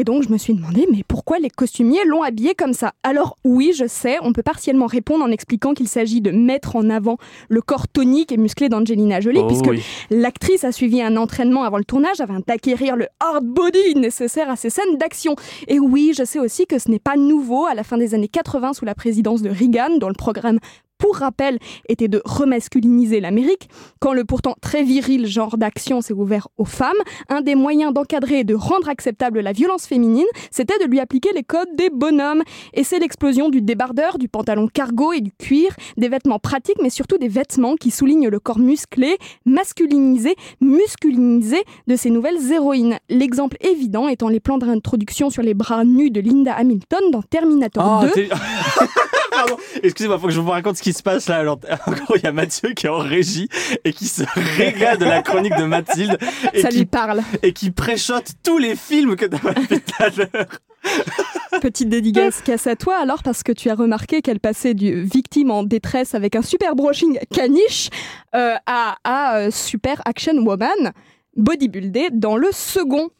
[0.00, 2.94] Et donc, je me suis demandé, mais pourquoi les costumiers l'ont habillée comme ça?
[3.02, 6.88] Alors, oui, je sais, on peut partiellement répondre en expliquant qu'il s'agit de mettre en
[6.88, 7.18] avant
[7.50, 9.82] le corps tonique et musclé d'Angelina Jolie, Oh puisque oui.
[10.08, 14.56] L'actrice a suivi un entraînement avant le tournage afin d'acquérir le hard body nécessaire à
[14.56, 15.36] ses scènes d'action.
[15.68, 18.26] Et oui, je sais aussi que ce n'est pas nouveau à la fin des années
[18.26, 20.60] 80 sous la présidence de Reagan, dont le programme
[21.00, 21.58] pour rappel,
[21.88, 23.68] était de remasculiniser l'Amérique.
[23.98, 26.92] Quand le pourtant très viril genre d'action s'est ouvert aux femmes,
[27.28, 31.30] un des moyens d'encadrer et de rendre acceptable la violence féminine, c'était de lui appliquer
[31.34, 32.42] les codes des bonhommes.
[32.74, 36.90] Et c'est l'explosion du débardeur, du pantalon cargo et du cuir, des vêtements pratiques, mais
[36.90, 42.98] surtout des vêtements qui soulignent le corps musclé, masculinisé, musculinisé de ces nouvelles héroïnes.
[43.08, 47.82] L'exemple évident étant les plans d'introduction sur les bras nus de Linda Hamilton dans Terminator
[47.84, 48.10] Ah, 2.
[48.12, 48.28] t'es-
[49.30, 51.36] Pardon, excusez-moi, faut que je vous raconte ce qui se passe là.
[51.38, 53.48] Alors, en gros, il y a Mathieu qui est en régie
[53.84, 54.22] et qui se
[54.56, 56.18] régale de la chronique de Mathilde
[56.52, 57.22] et, Ça qui, lui parle.
[57.42, 60.46] et qui préchote tous les films que t'as fait tout à l'heure.
[61.60, 65.50] Petite dédicace casse à toi alors parce que tu as remarqué qu'elle passait du victime
[65.50, 67.90] en détresse avec un super brushing caniche
[68.34, 70.92] euh, à, à, euh, super action woman
[71.36, 73.10] bodybuildé dans le second.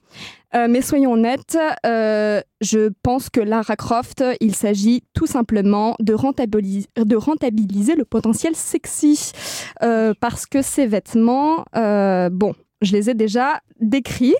[0.54, 6.14] Euh, mais soyons honnêtes, euh, je pense que Lara Croft, il s'agit tout simplement de,
[6.14, 9.32] rentabilis- de rentabiliser le potentiel sexy.
[9.82, 14.34] Euh, parce que ces vêtements, bon, je les ai déjà décrits.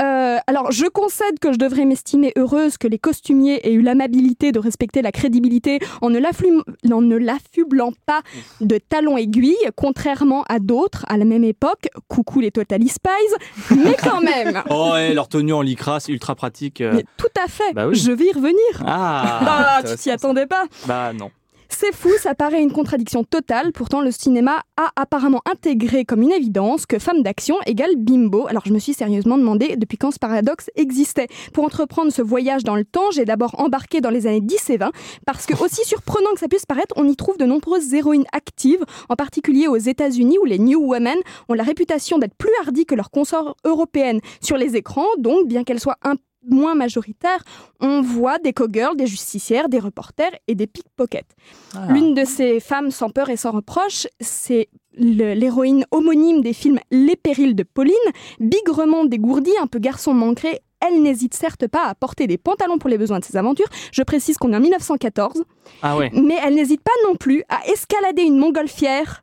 [0.00, 4.52] Euh, alors, je concède que je devrais m'estimer heureuse que les costumiers aient eu l'amabilité
[4.52, 8.20] de respecter la crédibilité en ne l'affublant pas
[8.60, 11.88] de talons aiguilles, contrairement à d'autres à la même époque.
[12.08, 13.10] Coucou les Totally Spies,
[13.76, 14.62] mais quand même.
[14.70, 16.80] Oh, ouais, leur tenue en lycra, c'est ultra pratique.
[16.80, 16.92] euh.
[16.94, 17.72] Mais tout à fait.
[17.74, 17.94] Bah oui.
[17.96, 18.56] Je vais y revenir.
[18.86, 20.64] Ah, Ah, tu t'y attendais pas.
[20.86, 21.30] bah non.
[21.74, 23.72] C'est fou, ça paraît une contradiction totale.
[23.72, 28.46] Pourtant, le cinéma a apparemment intégré comme une évidence que femme d'action égale bimbo.
[28.46, 31.26] Alors, je me suis sérieusement demandé depuis quand ce paradoxe existait.
[31.52, 34.76] Pour entreprendre ce voyage dans le temps, j'ai d'abord embarqué dans les années 10 et
[34.76, 34.92] 20,
[35.26, 38.84] parce que, aussi surprenant que ça puisse paraître, on y trouve de nombreuses héroïnes actives,
[39.08, 42.94] en particulier aux États-Unis où les New Women ont la réputation d'être plus hardies que
[42.94, 45.08] leurs consorts européennes sur les écrans.
[45.18, 46.14] Donc, bien qu'elles soient un
[46.48, 47.42] moins majoritaires,
[47.80, 51.28] on voit des cowgirls, des justicières, des reporters et des pickpockets.
[51.74, 51.86] Ah.
[51.90, 57.16] L'une de ces femmes sans peur et sans reproche, c'est l'héroïne homonyme des films Les
[57.16, 57.94] périls de Pauline,
[58.40, 60.58] bigrement dégourdie, un peu garçon manqué.
[60.86, 63.68] Elle n'hésite certes pas à porter des pantalons pour les besoins de ses aventures.
[63.92, 65.44] Je précise qu'on est en 1914,
[65.82, 66.10] Ah ouais.
[66.12, 69.22] mais elle n'hésite pas non plus à escalader une montgolfière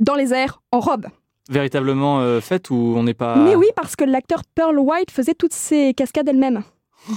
[0.00, 1.06] dans les airs en robe.
[1.50, 3.36] Véritablement euh, faite ou on n'est pas.
[3.36, 6.62] Mais oui, parce que l'acteur Pearl White faisait toutes ces cascades elle-même.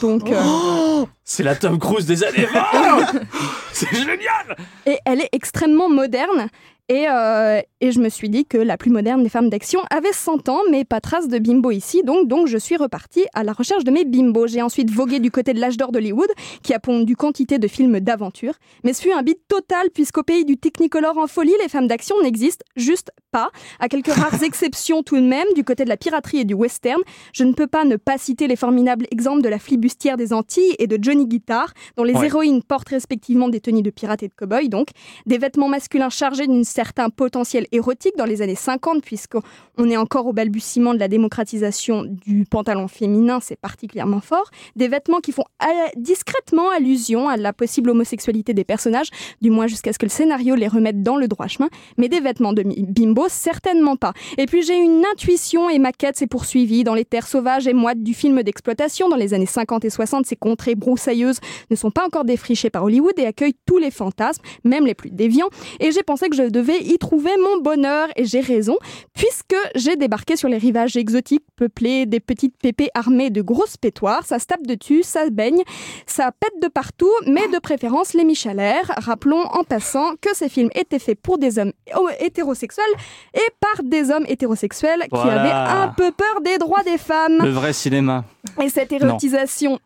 [0.01, 3.19] Donc, euh, Oh, c'est la Tom Cruise des années 20
[3.71, 4.55] C'est génial
[4.87, 6.47] et elle est extrêmement moderne.
[6.87, 10.13] Et, euh, et je me suis dit que la plus moderne des femmes d'action avait
[10.13, 12.03] 100 ans, mais pas trace de bimbo ici.
[12.03, 14.45] Donc, donc je suis repartie à la recherche de mes bimbos.
[14.47, 16.29] J'ai ensuite vogué du côté de l'âge d'or d'Hollywood,
[16.61, 18.53] qui a pondu quantité de films d'aventure.
[18.83, 22.15] Mais ce fut un bide total, puisqu'au pays du Technicolor en folie, les femmes d'action
[22.21, 23.49] n'existent juste pas.
[23.79, 27.01] À quelques rares exceptions tout de même, du côté de la piraterie et du western,
[27.33, 30.75] je ne peux pas ne pas citer les formidables exemples de la flibustière des Antilles
[30.77, 32.27] et de Johnny Guitar, dont les Ouais.
[32.27, 34.89] héroïnes portent respectivement des tenues de pirates et de cow-boys, donc
[35.25, 40.27] des vêtements masculins chargés d'une certain potentiel érotique dans les années 50, puisqu'on est encore
[40.27, 44.51] au balbutiement de la démocratisation du pantalon féminin, c'est particulièrement fort.
[44.75, 49.07] Des vêtements qui font euh, discrètement allusion à la possible homosexualité des personnages,
[49.41, 51.69] du moins jusqu'à ce que le scénario les remette dans le droit chemin.
[51.97, 54.11] Mais des vêtements de bimbo, certainement pas.
[54.37, 57.73] Et puis j'ai une intuition et ma quête s'est poursuivie dans les terres sauvages et
[57.73, 59.07] moites du film d'exploitation.
[59.07, 61.39] Dans les années 50 et 60, ces contrées broussailleuses
[61.71, 65.11] ne sont pas encore défrichées par Hollywood et accueillent tous les fantasmes, même les plus
[65.11, 65.49] déviants.
[65.79, 68.07] Et j'ai pensé que je devais y trouver mon bonheur.
[68.15, 68.77] Et j'ai raison,
[69.13, 74.25] puisque j'ai débarqué sur les rivages exotiques peuplés des petites pépées armées de grosses pétoires.
[74.25, 75.61] Ça se tape dessus, ça baigne,
[76.05, 78.91] ça pète de partout, mais de préférence les Michelère.
[78.97, 81.73] Rappelons en passant que ces films étaient faits pour des hommes
[82.19, 82.85] hétérosexuels
[83.33, 87.39] et par des hommes hétérosexuels qui avaient un peu peur des droits des femmes.
[87.41, 88.25] Le vrai cinéma.
[88.61, 89.79] Et cette érotisation.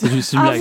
[0.00, 0.60] C'est juste une blague.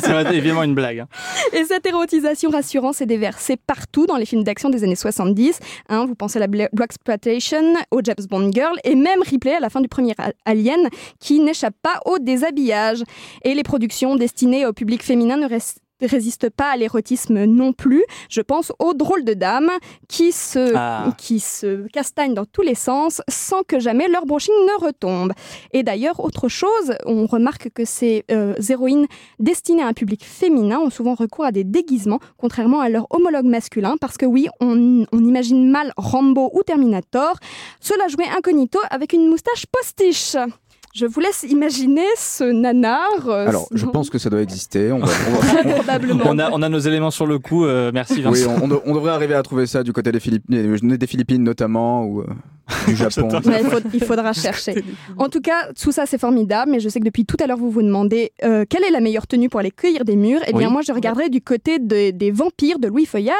[0.00, 1.00] C'est évidemment une blague.
[1.00, 1.08] hein.
[1.52, 5.58] Et cette érotisation rassurante s'est déversée partout dans les films d'action des années 70.
[5.90, 9.60] Hein, vous pensez à la Black Exploitation, au James Bond Girl et même Ripley à
[9.60, 10.14] la fin du premier
[10.46, 10.88] Alien
[11.20, 13.02] qui n'échappe pas au déshabillage.
[13.44, 18.04] Et les productions destinées au public féminin ne restent résistent pas à l'érotisme non plus.
[18.30, 19.70] Je pense aux drôles de dames
[20.08, 21.14] qui se, Ah.
[21.18, 25.32] qui se castagnent dans tous les sens sans que jamais leur brushing ne retombe.
[25.72, 29.06] Et d'ailleurs, autre chose, on remarque que ces euh, héroïnes
[29.38, 33.46] destinées à un public féminin ont souvent recours à des déguisements, contrairement à leur homologue
[33.46, 37.34] masculin, parce que oui, on, on imagine mal Rambo ou Terminator
[37.80, 40.36] se la jouer incognito avec une moustache postiche.
[40.98, 43.28] Je vous laisse imaginer ce nanar.
[43.28, 44.90] euh, Alors, je non, pense que ça doit exister.
[44.90, 45.34] On, va- on
[45.68, 46.24] va- probablement.
[46.26, 47.64] On a, on a nos éléments sur le coup.
[47.66, 48.56] euh, merci oui, Vincent.
[48.62, 52.04] on, on- on devrait arriver à trouver ça du côté des Philippines, des Philippines notamment,
[52.04, 52.26] ou euh,
[52.88, 53.28] du Japon.
[53.44, 54.82] Il, faut- il faudra chercher.
[55.18, 57.58] En tout cas, tout ça c'est formidable, mais je sais que depuis tout à l'heure
[57.58, 60.40] vous vous demandez euh, quelle est la meilleure tenue pour aller cueillir des murs.
[60.48, 60.72] Eh bien, Oui.
[60.72, 63.36] moi je regarderai du côté de- des vampires de Louis Feuillade,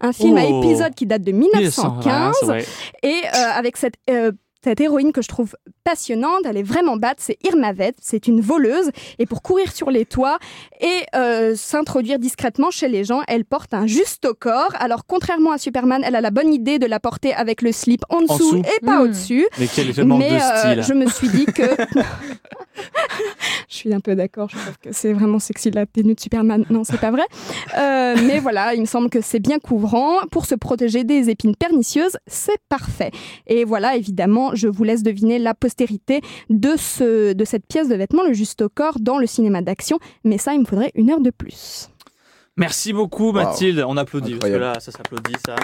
[0.00, 0.62] un film à Oh.
[0.64, 2.64] épisodes qui date de 1915 Voilà, c'est vrai.
[3.02, 4.32] et euh, avec cette euh,
[4.64, 5.54] cette héroïne que je trouve
[5.84, 9.90] passionnante, elle est vraiment batte, c'est Irma Vett, c'est une voleuse, et pour courir sur
[9.90, 10.38] les toits
[10.80, 14.72] et euh, s'introduire discrètement chez les gens, elle porte un juste au corps.
[14.78, 18.02] Alors contrairement à Superman, elle a la bonne idée de la porter avec le slip
[18.08, 18.56] en dessous, dessous.
[18.58, 19.02] et pas Hmm.
[19.02, 19.46] au-dessus.
[19.58, 20.82] Mais quel est le manque Mais de euh, style.
[20.84, 21.62] je me suis dit que.
[23.68, 26.64] je suis un peu d'accord, je trouve que c'est vraiment sexy la tenue de Superman.
[26.70, 27.24] Non, c'est pas vrai.
[27.78, 30.18] Euh, mais voilà, il me semble que c'est bien couvrant.
[30.30, 33.10] Pour se protéger des épines pernicieuses, c'est parfait.
[33.46, 37.94] Et voilà, évidemment, je vous laisse deviner la postérité de, ce, de cette pièce de
[37.94, 39.98] vêtement, le juste au corps, dans le cinéma d'action.
[40.24, 41.88] Mais ça, il me faudrait une heure de plus.
[42.56, 43.82] Merci beaucoup Mathilde.
[43.86, 44.74] On applaudit parce que Incroyable.
[44.74, 45.56] là, ça s'applaudit ça.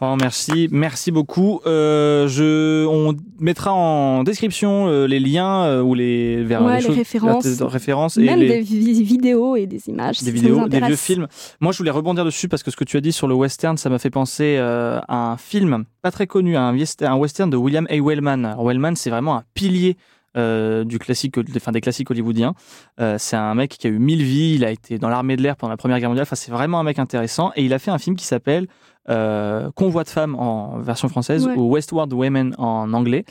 [0.00, 1.60] Oh, merci, merci beaucoup.
[1.66, 6.82] Euh, je, on mettra en description euh, les liens euh, ou les vers Ouais, les
[6.82, 7.46] choses- références.
[7.62, 10.18] références et Même les, des vi- vidéos et des images.
[10.20, 11.26] des si vidéos, des vieux films.
[11.60, 13.76] Moi, je voulais rebondir dessus parce que ce que tu as dit sur le western,
[13.76, 17.48] ça m'a fait penser à un film pas très connu, à un western, un western
[17.50, 18.00] de William A.
[18.00, 18.44] Wellman.
[18.44, 19.96] Alors, Wellman, c'est vraiment un pilier.
[20.36, 22.54] euh, du classique, enfin, des classiques hollywoodiens.
[23.00, 25.42] Euh, c'est un mec qui a eu mille vies, il a été dans l'armée de
[25.42, 27.52] l'air pendant la Première Guerre mondiale, enfin, c'est vraiment un mec intéressant.
[27.54, 28.66] Et il a fait un film qui s'appelle
[29.08, 31.54] euh, Convoi de femmes en version française Ouais.
[31.56, 33.24] ou Westward Women en anglais,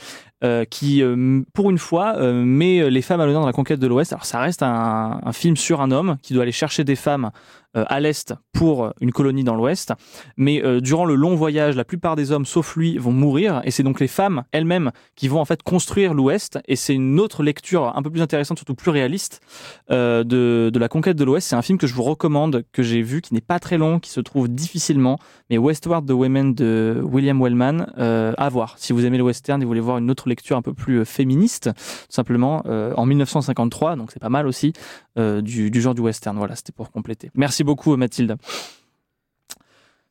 [0.43, 3.88] euh, qui, euh, pour une fois, met les femmes à l'honneur dans la conquête de
[3.88, 4.11] l'Ouest.
[4.13, 7.32] Alors ça reste un, un film sur un homme qui doit aller chercher des femmes
[7.76, 9.93] à l'Est pour une colonie dans l'Ouest.
[10.38, 13.61] Mais durant le long voyage, la plupart des hommes, sauf lui, vont mourir.
[13.63, 16.59] Et c'est donc les femmes elles-mêmes qui vont en fait construire l'Ouest.
[16.67, 19.41] Et c'est une autre lecture un peu plus intéressante, surtout plus réaliste,
[19.89, 20.24] de,
[20.71, 21.47] de la conquête de l'Ouest.
[21.47, 23.99] C'est un film que je vous recommande, que j'ai vu, qui n'est pas très long,
[23.99, 25.17] qui se trouve difficilement.
[25.49, 28.76] Mais Westward the Women de William Wellman, euh, à voir.
[28.78, 31.05] Si vous aimez le western et voulez voir une autre lecture un peu plus euh,
[31.05, 34.74] féministe, tout simplement, euh, en 1953, donc c'est pas mal aussi,
[35.16, 36.38] du, genre du western.
[36.38, 37.32] Voilà, c'était pour compléter.
[37.36, 38.36] Merci beaucoup, Mathilde.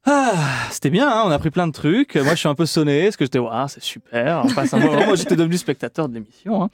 [0.04, 0.32] Ah,
[0.70, 2.16] c'était bien, hein, on a pris plein de trucs.
[2.16, 4.42] Moi, je suis un peu sonné, parce que j'étais, waouh, c'est super.
[4.44, 5.04] On passe un moment.
[5.04, 6.64] Moi, j'étais devenu spectateur de l'émission.
[6.64, 6.70] hein.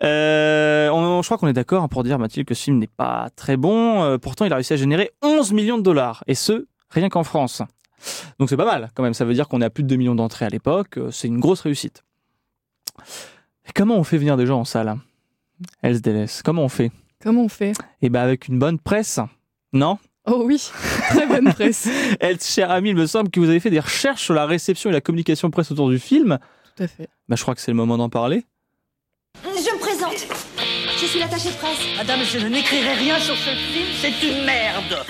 [0.00, 3.56] Je crois qu'on est d'accord hein, pour dire, Mathilde, que ce film n'est pas très
[3.56, 4.16] bon.
[4.22, 7.62] Pourtant, il a réussi à générer 11 millions de dollars, et ce, rien qu'en France.
[8.38, 9.14] Donc, c'est pas mal, quand même.
[9.14, 10.98] Ça veut dire qu'on est à plus de 2 millions d'entrées à l'époque.
[10.98, 12.02] Euh, C'est une grosse réussite.
[13.68, 14.96] Et comment on fait venir des gens en salle
[15.82, 16.90] Else Deles, comment on fait?
[17.22, 17.72] Comment on fait?
[18.00, 19.20] Eh ben, avec une bonne presse,
[19.72, 19.98] non?
[20.26, 20.70] Oh oui,
[21.10, 21.88] très bonne presse.
[22.20, 24.90] Elle, cher ami, il me semble que vous avez fait des recherches sur la réception
[24.90, 26.38] et la communication presse autour du film.
[26.76, 27.08] Tout à fait.
[27.28, 28.44] Bah, je crois que c'est le moment d'en parler.
[29.44, 30.26] Je me présente.
[31.00, 31.78] Je suis l'attaché de presse.
[31.96, 35.04] Madame, je n'écrirai rien sur ce film, c'est une merde.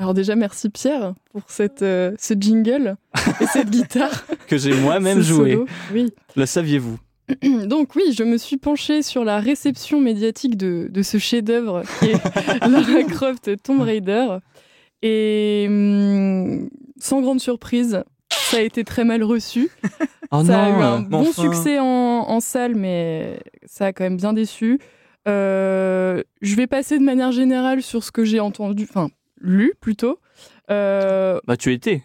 [0.00, 2.96] Alors déjà, merci Pierre pour cette, euh, ce jingle
[3.38, 4.24] et cette guitare.
[4.48, 5.52] Que j'ai moi-même joué.
[5.52, 5.66] solo.
[5.92, 6.10] Oui.
[6.36, 6.98] Le saviez-vous?
[7.66, 12.06] Donc oui, je me suis penchée sur la réception médiatique de, de ce chef-d'œuvre qui
[12.06, 14.38] est Lara Croft Tomb Raider.
[15.02, 19.68] Et hum, sans grande surprise, ça a été très mal reçu.
[20.30, 21.42] Oh ça a non, eu un bon enfin.
[21.42, 24.78] succès en, en salle, mais ça a quand même bien déçu.
[25.28, 29.10] Euh, je vais passer de manière générale sur ce que j'ai entendu, enfin
[29.40, 30.18] lu plutôt.
[30.70, 32.02] Euh, Bah, tu étais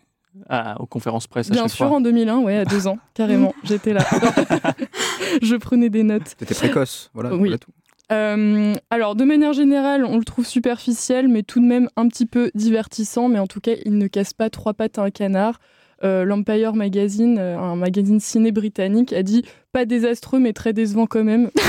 [0.49, 1.97] à- aux conférences presse à bien chaque sûr, fois.
[1.97, 4.01] en 2001, ouais, à deux ans, carrément, j'étais là.
[5.41, 6.35] je prenais des notes.
[6.37, 7.39] T'étais précoce, voilà, Oui.
[7.39, 7.71] voilà tout.
[8.11, 12.27] Euh, alors, de manière générale, on le trouve superficiel, mais tout de même un petit
[12.27, 13.29] peu divertissant.
[13.29, 15.59] Mais en tout cas, il ne casse pas trois pattes à un canard.
[16.03, 21.07] Euh, L'Empire Magazine, euh, un magazine ciné britannique, a dit pas désastreux, mais très décevant
[21.07, 21.49] quand même.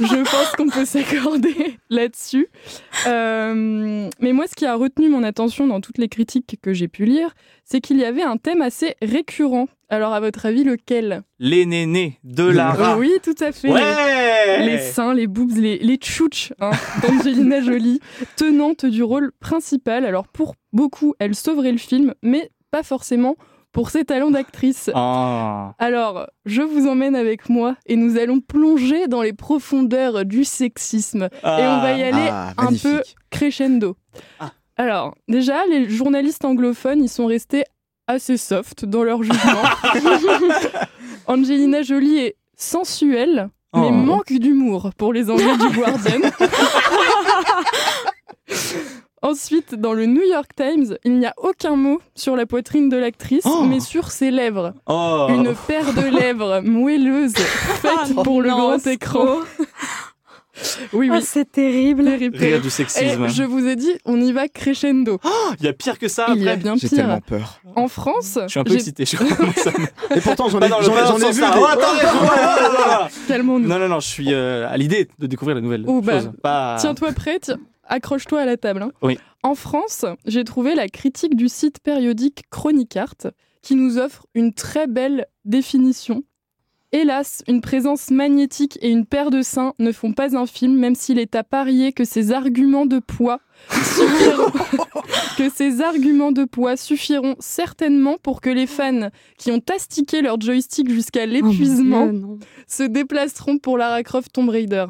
[0.00, 2.48] Je pense, qu'on peut s'accorder là-dessus.
[3.06, 6.88] Euh, mais moi, ce qui a retenu mon attention dans toutes les critiques que j'ai
[6.88, 7.34] pu lire,
[7.64, 9.68] c'est qu'il y avait un thème assez récurrent.
[9.88, 11.22] Alors, à votre avis, lequel?
[11.38, 12.96] Les nénés de Lara.
[12.98, 13.70] oui, tout à fait.
[13.70, 16.70] Ouais Les seins, les boobs, les, les tchouches hein,
[17.02, 18.00] d'Angelina Jolie,
[18.36, 20.04] tenante du rôle principal.
[20.04, 23.36] Alors pour beaucoup, elle sauverait le film, mais pas forcément
[23.74, 24.88] pour ses talents d'actrice.
[24.94, 25.74] Ah.
[25.78, 31.24] Alors, je vous emmène avec moi et nous allons plonger dans les profondeurs du sexisme.
[31.42, 32.88] Et on va y aller Ah, un magnifique.
[32.90, 33.96] peu crescendo.
[34.76, 37.64] Alors, déjà, les journalistes anglophones, ils sont restés
[38.06, 39.62] assez soft dans leur jugement.
[41.26, 43.90] Angelina Jolie est sensuelle, mais Oh.
[43.90, 46.20] manque d'humour pour les Anglais du Guardian.
[49.24, 52.96] Ensuite, dans le New York Times, il n'y a aucun mot sur la poitrine de
[52.98, 53.64] l'actrice, Oh.
[53.64, 54.74] mais sur ses lèvres.
[54.86, 55.26] Oh.
[55.30, 59.38] Une paire de lèvres moelleuses faites pour le non, grand écran.
[60.92, 61.16] Oui, oui.
[61.20, 62.04] Oh, c'est terrible.
[62.04, 63.24] Terrible, Rire du sexisme.
[63.24, 65.18] Et je vous ai dit, on y va crescendo.
[65.58, 66.62] Il y a pire que ça Il y a après.
[66.62, 66.98] bien J'ai pire.
[66.98, 67.60] tellement peur.
[67.74, 69.04] En France, Je suis un peu j'ai- excité.
[69.04, 69.26] Je crois.
[69.56, 71.40] Ça me- Et pourtant, j'en ai, le- j'en ai- vu.
[71.40, 73.66] des- Oh, attends, attends, calmons-nous.
[73.66, 76.30] Non, non, non, je suis euh, à l'idée de découvrir la nouvelle Oh, bah, chose.
[76.40, 76.76] Pas...
[76.78, 77.58] Tiens-toi prêt, tiens,
[77.88, 78.82] accroche-toi à la table.
[78.82, 78.92] hein.
[79.02, 79.18] Oui.
[79.42, 83.14] En France, j'ai trouvé la critique du site périodique Chronicart
[83.62, 86.22] qui nous offre une très belle définition.
[86.92, 90.94] Hélas, une présence magnétique et une paire de seins ne font pas un film, même
[90.94, 94.52] s'il est à parier que ces arguments de poids suffiront,
[95.36, 99.08] que ces arguments de poids suffiront certainement pour que les fans
[99.38, 102.38] qui ont astiqué leur joystick jusqu'à l'épuisement Oh non.
[102.68, 104.86] se déplaceront pour Lara Croft Tomb Raider.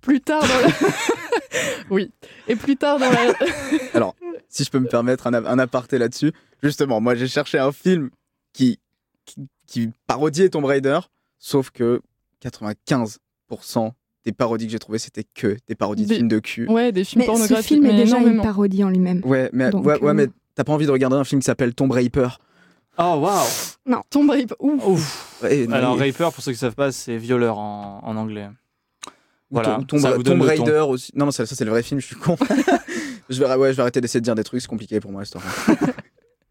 [0.00, 0.68] Plus tard dans la...
[1.90, 2.10] oui.
[2.48, 3.34] Et plus tard dans la...
[3.94, 4.14] Alors,
[4.48, 6.32] si je peux me permettre un, un aparté là-dessus,
[6.62, 8.10] justement, moi j'ai cherché un film
[8.52, 8.78] qui,
[9.24, 9.36] qui,
[9.66, 11.00] qui parodiait Tomb Raider,
[11.38, 12.00] sauf que
[12.44, 13.92] 95%
[14.24, 16.68] des parodies que j'ai trouvées, c'était que des parodies de films de cul.
[16.68, 17.66] Ouais, des films Mais ce pornographiques.
[17.68, 19.20] film est déjà une parodie en lui-même.
[19.24, 21.46] Ouais, mais, Donc, ouais, ouais, euh, mais t'as pas envie de regarder un film qui
[21.46, 22.28] s'appelle Tomb Raider
[22.98, 24.02] Oh, waouh.
[24.10, 24.54] Tomb Raider.
[24.60, 24.86] Ouf.
[24.86, 25.40] Ouf.
[25.42, 28.16] Ouais, non, Alors, mais- Raper, pour ceux qui ne savent pas, c'est violeur en, en
[28.16, 28.48] anglais.
[29.52, 30.64] Ou Voilà, Tomb- Tomb, ça vous donne Tomb le ton.
[30.64, 31.12] Raider aussi.
[31.14, 32.36] Non, non, ça, ça, c'est le vrai film, je suis con.
[33.30, 35.24] je, vais, ouais, je vais arrêter d'essayer de dire des trucs, c'est compliqué pour moi,
[35.24, 35.94] cette histoire.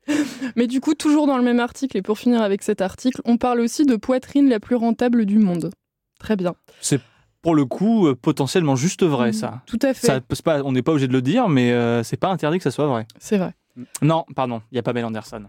[0.56, 3.38] Mais du coup, toujours dans le même article, et pour finir avec cet article, on
[3.38, 5.72] parle aussi de poitrine la plus rentable du monde.
[6.20, 6.56] Très bien.
[6.82, 7.00] C'est
[7.42, 9.62] pour le coup euh, potentiellement juste vrai, ça.
[9.66, 10.06] Tout à fait.
[10.08, 12.58] ça c'est pas, on n'est pas obligé de le dire, mais euh, c'est pas interdit
[12.58, 13.08] que ça soit vrai.
[13.20, 13.54] C'est vrai.
[14.02, 15.46] Non, pardon, il n'y a pas Mel Anderson.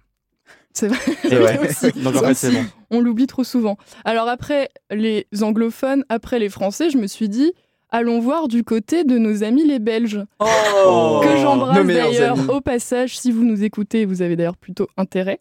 [0.72, 1.58] C'est vrai.
[1.68, 1.92] Aussi.
[2.02, 2.64] Donc en fait, c'est bon.
[2.90, 3.76] On l'oublie trop souvent.
[4.04, 7.52] Alors après les anglophones, après les français, je me suis dit,
[7.90, 10.24] allons voir du côté de nos amis les Belges.
[10.40, 12.48] Oh que j'embrasse Nos meilleurs d'ailleurs amis.
[12.48, 13.18] au passage.
[13.18, 15.40] Si vous nous écoutez, vous avez d'ailleurs plutôt intérêt.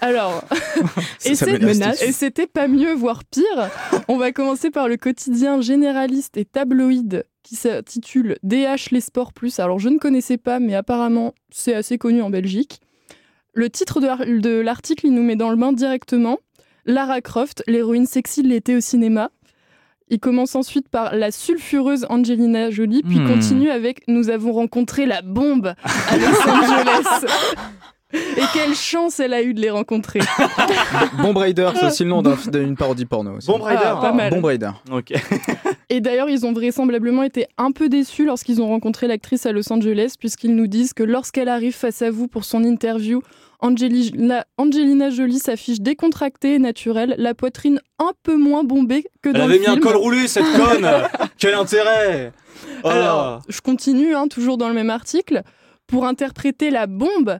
[0.00, 0.44] Alors,
[1.24, 3.70] et c'était pas mieux, voire pire.
[4.08, 9.60] On va commencer par le quotidien généraliste et tabloïd qui s'intitule DH Les Sports Plus.
[9.60, 12.80] Alors, je ne connaissais pas, mais apparemment, c'est assez connu en Belgique.
[13.56, 16.38] Le titre de l'ar- de l'article, il nous met dans le bain directement.
[16.84, 19.30] Lara Croft, l'héroïne sexy de l'été au cinéma.
[20.08, 23.26] Il commence ensuite par la sulfureuse Angelina Jolie, puis Hmm.
[23.26, 27.24] continue avec Nous avons rencontré la bombe à Los Angeles.
[28.12, 30.20] Et quelle chance elle a eu de les rencontrer.
[31.22, 33.32] Bomb Raider, c'est aussi le nom d'un- d'une parodie porno.
[33.38, 33.48] Aussi.
[33.48, 33.80] Bomb Raider.
[33.84, 34.30] Ah, pas mal.
[34.30, 34.70] Bomb Raider.
[34.92, 35.12] Ok.
[35.90, 39.72] Et d'ailleurs, ils ont vraisemblablement été un peu déçus lorsqu'ils ont rencontré l'actrice à Los
[39.72, 43.22] Angeles, puisqu'ils nous disent que lorsqu'elle arrive face à vous pour son interview,
[43.60, 49.40] Angelina, Angelina Jolie s'affiche décontractée et naturelle, la poitrine un peu moins bombée que dans
[49.40, 50.88] Elle le avait mis un col roulé, cette conne
[51.38, 52.32] Quel intérêt
[52.84, 52.88] Oh.
[52.88, 55.42] Alors, je continue, hein, toujours dans le même article.
[55.86, 57.38] Pour interpréter la bombe,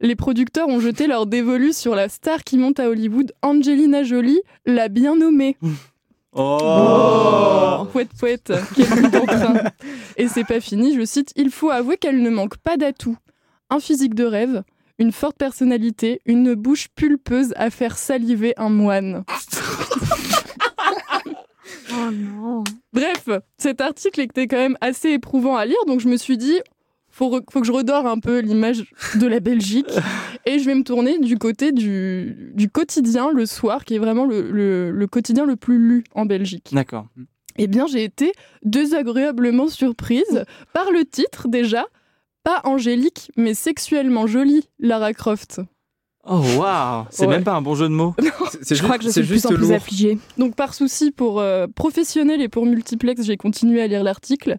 [0.00, 4.40] les producteurs ont jeté leur dévolu sur la star qui monte à Hollywood, Angelina Jolie,
[4.66, 5.56] la bien nommée.
[6.36, 9.54] Oh, Pouette, pouette, quel d'entrain.
[10.16, 13.16] Et c'est pas fini, je cite Il faut avouer qu'elle ne manque pas d'atouts.
[13.70, 14.64] Un physique de rêve,
[14.98, 19.24] une forte personnalité, une bouche pulpeuse à faire saliver un moine.
[21.90, 22.64] Oh non.
[22.92, 26.58] Bref, cet article était quand même assez éprouvant à lire, donc je me suis dit
[27.08, 28.84] faut, faut que je redore un peu l'image
[29.14, 29.86] de la Belgique
[30.46, 34.24] et je vais me tourner du côté du, du quotidien le soir, qui est vraiment
[34.26, 36.70] le, le- le quotidien le plus lu en Belgique.
[36.72, 37.06] D'accord.
[37.56, 38.32] Eh bien, j'ai été
[38.64, 41.86] désagréablement surprise par le titre déjà.
[42.44, 45.60] Pas angélique, mais sexuellement jolie, Lara Croft.
[46.26, 47.34] Oh waouh, c'est Ouais.
[47.34, 48.14] même pas un bon jeu de mots.
[48.62, 50.18] C'est Je crois que je suis de plus en plus affligée.
[50.38, 54.56] Donc, par souci pour euh, professionnel et pour multiplex, j'ai continué à lire l'article.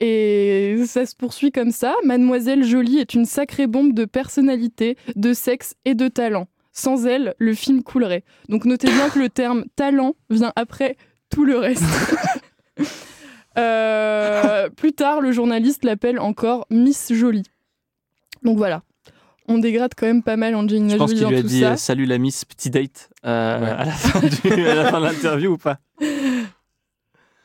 [0.00, 1.94] Et ça se poursuit comme ça.
[2.04, 6.48] Mademoiselle Jolie est une sacrée bombe de personnalité, de sexe et de talent.
[6.72, 8.22] Sans elle, le film coulerait.
[8.50, 10.96] Donc notez bien que le terme talent vient après
[11.30, 11.82] tout le reste.
[13.58, 17.44] Euh, plus tard, le journaliste l'appelle encore Miss Jolie.
[18.42, 18.82] Donc voilà.
[19.48, 21.72] On dégrade quand même pas mal Angelina Je pense Jolie qu'il lui a dit ça.
[21.72, 25.04] euh, salut la Miss Petit Date euh, à la fin du- à la fin de
[25.06, 25.78] l'interview ou pas?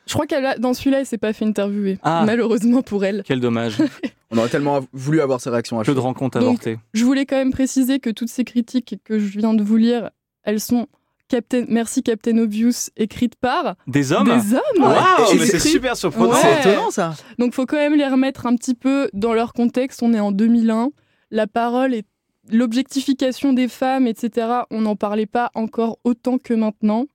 [0.08, 1.98] Je crois qu'elle a, dans celui-là, elle s'est pas fait interviewer.
[2.02, 2.24] Ah.
[2.26, 3.22] Malheureusement pour elle.
[3.24, 3.78] Quel dommage.
[4.32, 6.78] On aurait tellement voulu avoir ces réactions à Peu de rencontres avortées.
[6.92, 10.10] Je voulais quand même préciser que toutes ces critiques que je viens de vous lire,
[10.42, 10.88] elles sont
[11.32, 14.94] Captain, merci Captain Obvious, écrites par Des hommes des hommes.
[15.38, 16.32] Mais c'est super surprenant.
[16.32, 16.38] Ouais.
[16.42, 17.14] C'est étonnant ça.
[17.38, 20.02] Donc faut quand même les remettre un petit peu dans leur contexte.
[20.02, 20.90] On est en 2001,
[21.30, 22.04] la parole et
[22.50, 24.46] l'objectification des femmes, etc.
[24.70, 27.06] On n'en parlait pas encore autant que maintenant.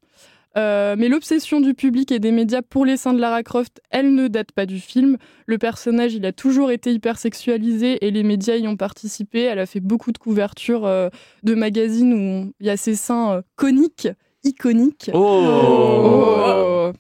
[0.58, 4.16] Euh, mais l'obsession du public et des médias pour les seins de Lara Croft, elle
[4.16, 5.18] ne date pas du film.
[5.46, 9.42] Le personnage, il a toujours été hyper sexualisé et les médias y ont participé.
[9.42, 11.10] Elle a fait beaucoup de couvertures euh,
[11.44, 14.08] de magazines où il y a ses seins euh, coniques,
[14.44, 15.12] iconiques.
[15.14, 16.92] Oh,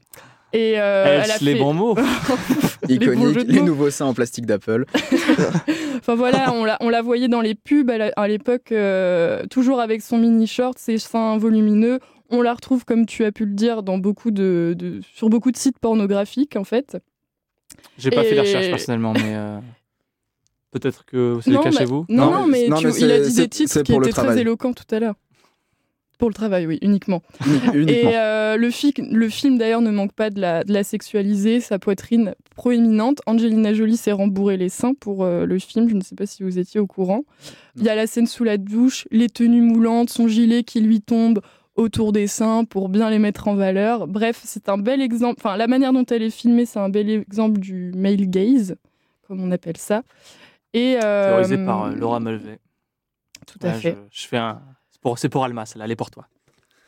[0.53, 1.95] Et euh, Est-ce elle a les fait- bons mots
[2.87, 3.65] Les bons Iconique, les mots.
[3.65, 4.85] nouveaux seins en plastique d'Apple.
[5.99, 10.01] Enfin voilà, on la, on la voyait dans les pubs à l'époque, euh, toujours avec
[10.01, 11.99] son mini short, ses seins volumineux.
[12.29, 15.51] On la retrouve, comme tu as pu le dire, dans beaucoup de, de- sur beaucoup
[15.51, 16.97] de sites pornographiques, en fait.
[17.97, 19.59] J'ai pas fait les Et- recherches personnellement, mais euh,
[20.71, 22.05] peut-être que c'est le cas chez vous.
[22.09, 24.39] Non, Non, non, mais, non, tu- mais il a dit des titres qui étaient très
[24.39, 25.15] éloquents tout à l'heure.
[26.19, 27.21] Pour le travail, oui, uniquement.
[27.75, 28.09] Uniquement.
[28.09, 31.59] Et euh, le, fi- le film d'ailleurs ne manque pas de la, de la sexualiser,
[31.59, 33.19] sa poitrine proéminente.
[33.27, 36.41] Angelina Jolie s'est rembourré les seins pour euh, le film, je ne sais pas si
[36.41, 37.23] vous étiez au courant.
[37.75, 41.01] Il y a la scène sous la douche, les tenues moulantes, son gilet qui lui
[41.01, 41.39] tombe
[41.77, 44.07] autour des seins pour bien les mettre en valeur.
[44.07, 47.09] Bref, c'est un bel exemple, enfin la manière dont elle est filmée, c'est un bel
[47.09, 48.75] exemple du male gaze,
[49.27, 50.03] comme on appelle ça.
[50.73, 52.59] Et, euh, Théorisé par euh, Laura Mulvey.
[53.45, 53.97] Tout à Ouais, fait.
[54.11, 54.61] Je, je fais un.
[54.91, 56.27] C'est pour, c'est pour Alma, celle-là, elle est pour toi.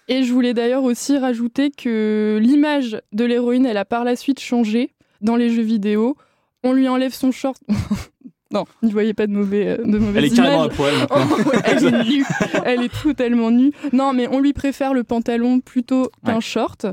[0.10, 4.40] Et je voulais d'ailleurs aussi rajouter que l'image de l'héroïne, elle a par la suite
[4.40, 6.18] changé dans les jeux vidéo.
[6.64, 7.62] On lui enlève son short.
[8.52, 11.18] non, n'y voyez pas de mauvais, euh, de Elle est carrément à poil Oh,
[11.64, 12.26] elle est nue.
[12.66, 13.72] Elle est totalement nue.
[13.94, 16.42] Non, mais on lui préfère le pantalon plutôt qu'un Ouais.
[16.42, 16.86] short.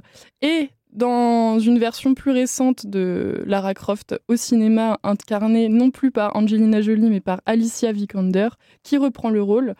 [0.43, 6.35] Et dans une version plus récente de Lara Croft au cinéma, incarnée non plus par
[6.37, 8.49] Angelina Jolie, mais par Alicia Vikander,
[8.83, 9.75] qui reprend le rôle,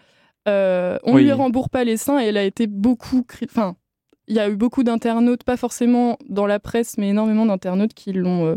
[0.49, 1.23] euh, on Oui.
[1.25, 3.25] lui rembourre pas les seins et elle a été beaucoup.
[3.45, 3.77] Enfin,
[4.29, 8.13] il y a eu beaucoup d'internautes, pas forcément dans la presse, mais énormément d'internautes qui
[8.13, 8.57] l'ont euh,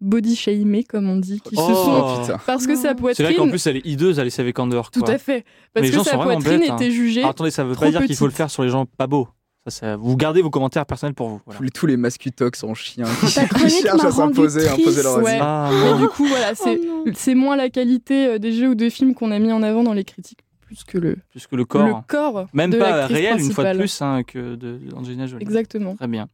[0.00, 1.74] body shamé, comme on dit, qui se Oh.
[1.74, 2.22] sont.
[2.22, 2.38] putain.
[2.46, 3.36] Parce que sa C'est vrai poitrine.
[3.36, 4.80] qu'en plus, elle est hideuse, Alicia Vikander.
[4.92, 5.10] Tout quoi.
[5.14, 5.44] à fait.
[5.74, 6.76] Parce les que sa poitrine bêtes, hein.
[6.76, 7.22] était jugée.
[7.24, 9.28] Attendez, ça veut pas dire qu'il faut le faire sur les gens pas beaux.
[9.66, 11.40] Ça, ça- vous gardez vos commentaires personnels pour vous.
[11.44, 11.58] voilà.
[11.58, 15.24] Tous les, tous les mascutox en chien qui, cherchent à s'imposer, rendu imposer leur avis.
[15.26, 15.38] Ouais.
[15.40, 18.74] Ah, Mais du coup, voilà, c'est Oh c'est moins la qualité euh, des jeux ou
[18.74, 21.56] des films qu'on a mis en avant dans les critiques, plus que le, Plus que
[21.56, 21.86] le corps.
[21.86, 22.46] le corps.
[22.54, 25.42] Même de pas réel, une fois de plus, hein, que de d'Angelina Jolie.
[25.42, 25.94] Exactement.
[25.94, 26.28] Très bien.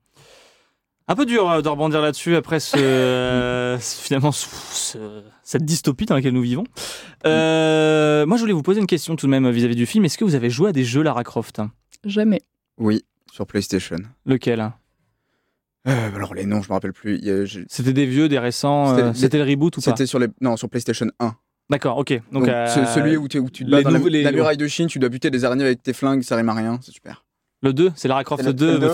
[1.09, 6.07] Un peu dur euh, de rebondir là-dessus après ce, euh, finalement ce- ce- cette dystopie
[6.07, 6.65] dans laquelle nous vivons.
[7.27, 10.05] Euh, moi, je voulais vous poser une question tout de même vis-à-vis du film.
[10.05, 11.61] Est-ce que vous avez joué à des jeux Lara Croft
[12.05, 12.43] Jamais.
[12.79, 13.99] Oui, sur PlayStation.
[14.25, 14.61] Lequel?
[14.61, 14.75] Hein
[15.89, 17.21] Euh, alors les noms, je me rappelle plus.
[17.69, 19.85] C'était des vieux, des récents C'était euh, le reboot ou pas?
[19.93, 21.35] C'était sur les non sur PlayStation 1.
[21.71, 22.21] D'accord, ok.
[22.33, 24.57] Donc, euh, celui où, tu- où tu te bats les dans la, les- la muraille
[24.57, 26.93] de Chine, tu dois buter des araignées avec tes flingues, ça rime à rien, c'est
[26.93, 27.25] super.
[27.63, 28.93] le 2, c'est Lara Croft le- 2, le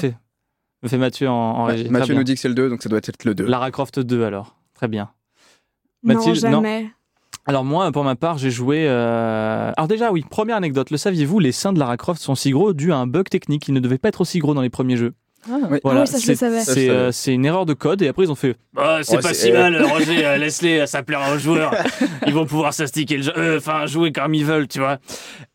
[0.83, 1.85] me fait, Mathieu en, en Ouais, régie.
[1.85, 2.21] Très Mathieu bien.
[2.21, 3.45] nous dit que c'est le 2, donc ça doit être le 2.
[3.47, 4.57] Lara Croft 2 alors.
[4.75, 5.11] Très bien.
[6.03, 6.51] Non, Mathilde, non.
[6.51, 6.91] jamais.
[7.47, 8.87] Alors moi, pour ma part, j'ai joué...
[8.89, 10.91] euh, Alors déjà, oui, première anecdote.
[10.91, 13.67] Le saviez-vous, les seins de Lara Croft sont si gros dû à un bug technique.
[13.69, 15.15] Ils ne devaient pas être aussi gros dans les premiers jeux.
[15.51, 15.57] Ah.
[15.71, 15.79] Oui.
[15.83, 18.37] Voilà, oui, ça, je le c'est- euh, une erreur de code et après ils ont
[18.37, 21.75] fait Ah, c'est Ouais, pas si euh, mal Roger euh, laisse-les ça plaira aux joueurs
[22.29, 24.99] ils vont pouvoir s'astiquer le jeu euh, enfin jouer comme ils veulent tu vois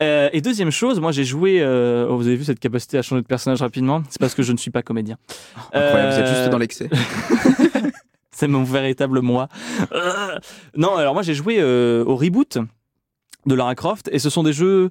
[0.04, 3.02] Euh, et deuxième chose moi j'ai joué euh, oh, vous avez vu cette capacité à
[3.02, 4.04] changer de personnage rapidement?
[4.10, 5.18] C'est parce que je ne suis pas comédien
[5.72, 6.90] Incroyable, vous êtes Euh, juste dans l'excès.
[8.32, 9.48] c'est mon véritable moi.
[9.94, 10.38] Euh,
[10.76, 12.58] non, alors moi j'ai joué euh, au reboot
[13.46, 14.90] de Lara Croft et ce sont des jeux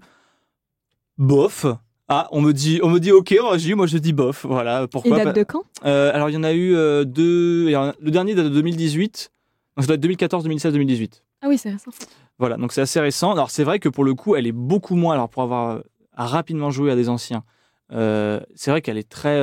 [1.18, 1.66] bof.
[2.08, 4.46] Ah, on me dit, on me dit ok, Roger, moi je dis bof.
[4.46, 5.62] Voilà, Il pourquoi date pas- de quand?
[5.84, 7.68] Euh, Alors il y en a eu euh, deux.
[7.68, 9.32] il a- Le dernier date de 2018.
[9.76, 11.22] Donc ça doit être 2014, 2016, 2018.
[11.42, 11.90] Ah oui, c'est récent.
[12.38, 13.32] Voilà, donc c'est assez récent.
[13.32, 15.14] Alors c'est vrai que pour le coup, elle est beaucoup moins.
[15.14, 15.80] Alors pour avoir euh,
[16.14, 17.42] rapidement joué à des anciens,
[17.92, 19.38] euh, c'est vrai qu'elle est très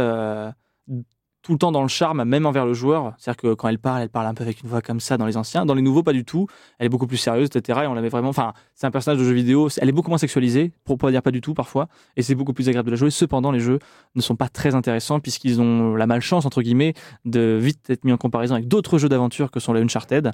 [1.44, 3.14] tout le temps dans le charme, même envers le joueur.
[3.18, 5.26] C'est-à-dire que quand elle parle, elle parle un peu avec une voix comme ça dans
[5.26, 5.66] les anciens.
[5.66, 6.48] Dans les nouveaux, pas du tout.
[6.80, 7.82] Elle est beaucoup plus sérieuse, etc.
[7.84, 8.30] Et on l'avait vraiment.
[8.30, 9.70] Enfin, c'est un personnage de jeu vidéo.
[9.78, 11.88] Elle est beaucoup moins sexualisée, pour pas dire pas du tout parfois.
[12.16, 13.12] Et c'est beaucoup plus agréable de la jouer.
[13.12, 13.80] Cependant, les jeux
[14.16, 16.94] ne sont pas très intéressants puisqu'ils ont la malchance entre guillemets
[17.26, 20.32] de vite être mis en comparaison avec d'autres jeux d'aventure que sont les Uncharted.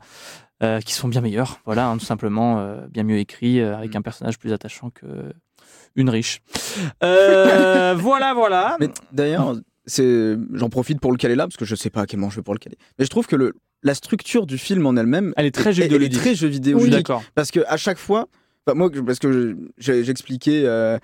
[0.62, 3.96] euh, qui sont bien meilleurs, voilà, hein, tout simplement, euh, bien mieux écrits, euh, avec
[3.96, 5.34] un personnage plus attachant que
[5.96, 6.42] une riche.
[7.04, 8.78] Euh, voilà, voilà.
[9.12, 9.56] D'ailleurs,
[10.54, 12.38] j'en profite pour le caler là parce que je sais pas à quel moment je
[12.38, 12.78] vais pour le caler.
[12.98, 15.84] Mais je trouve que le, la structure du film en elle-même, Elle est très jeu
[15.84, 16.78] elle vidéo est très jeu vidéo.
[16.82, 17.24] Oui, d'accord.
[17.36, 18.28] Parce que à chaque fois,
[18.76, 20.98] moi, parce que je- j'expliquais euh,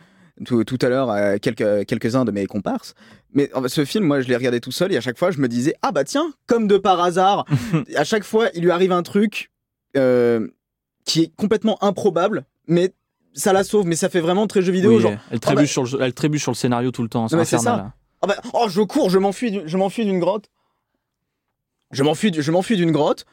[0.46, 2.94] tout, tout à l'heure à quelques quelques-uns de mes comparses,
[3.34, 5.48] mais ce film, moi, je l'ai regardé tout seul et à chaque fois, je me
[5.48, 7.46] disais ah bah tiens, comme de par hasard,
[7.96, 9.52] à chaque fois, il lui arrive un truc
[9.98, 10.48] euh,
[11.06, 12.94] qui est complètement improbable, mais
[13.34, 14.96] ça la sauve, mais ça fait vraiment très jeu vidéo.
[14.96, 17.28] Oui, genre, elle, trébuche bah- sur le, elle trébuche sur le scénario tout le temps.
[17.46, 17.94] C'est ça.
[18.22, 20.50] Ah bah, oh, je cours, je m'enfuis, je m'enfuis d'une grotte.
[21.92, 23.26] Je m'enfuis, du- je m'enfuis d'une grotte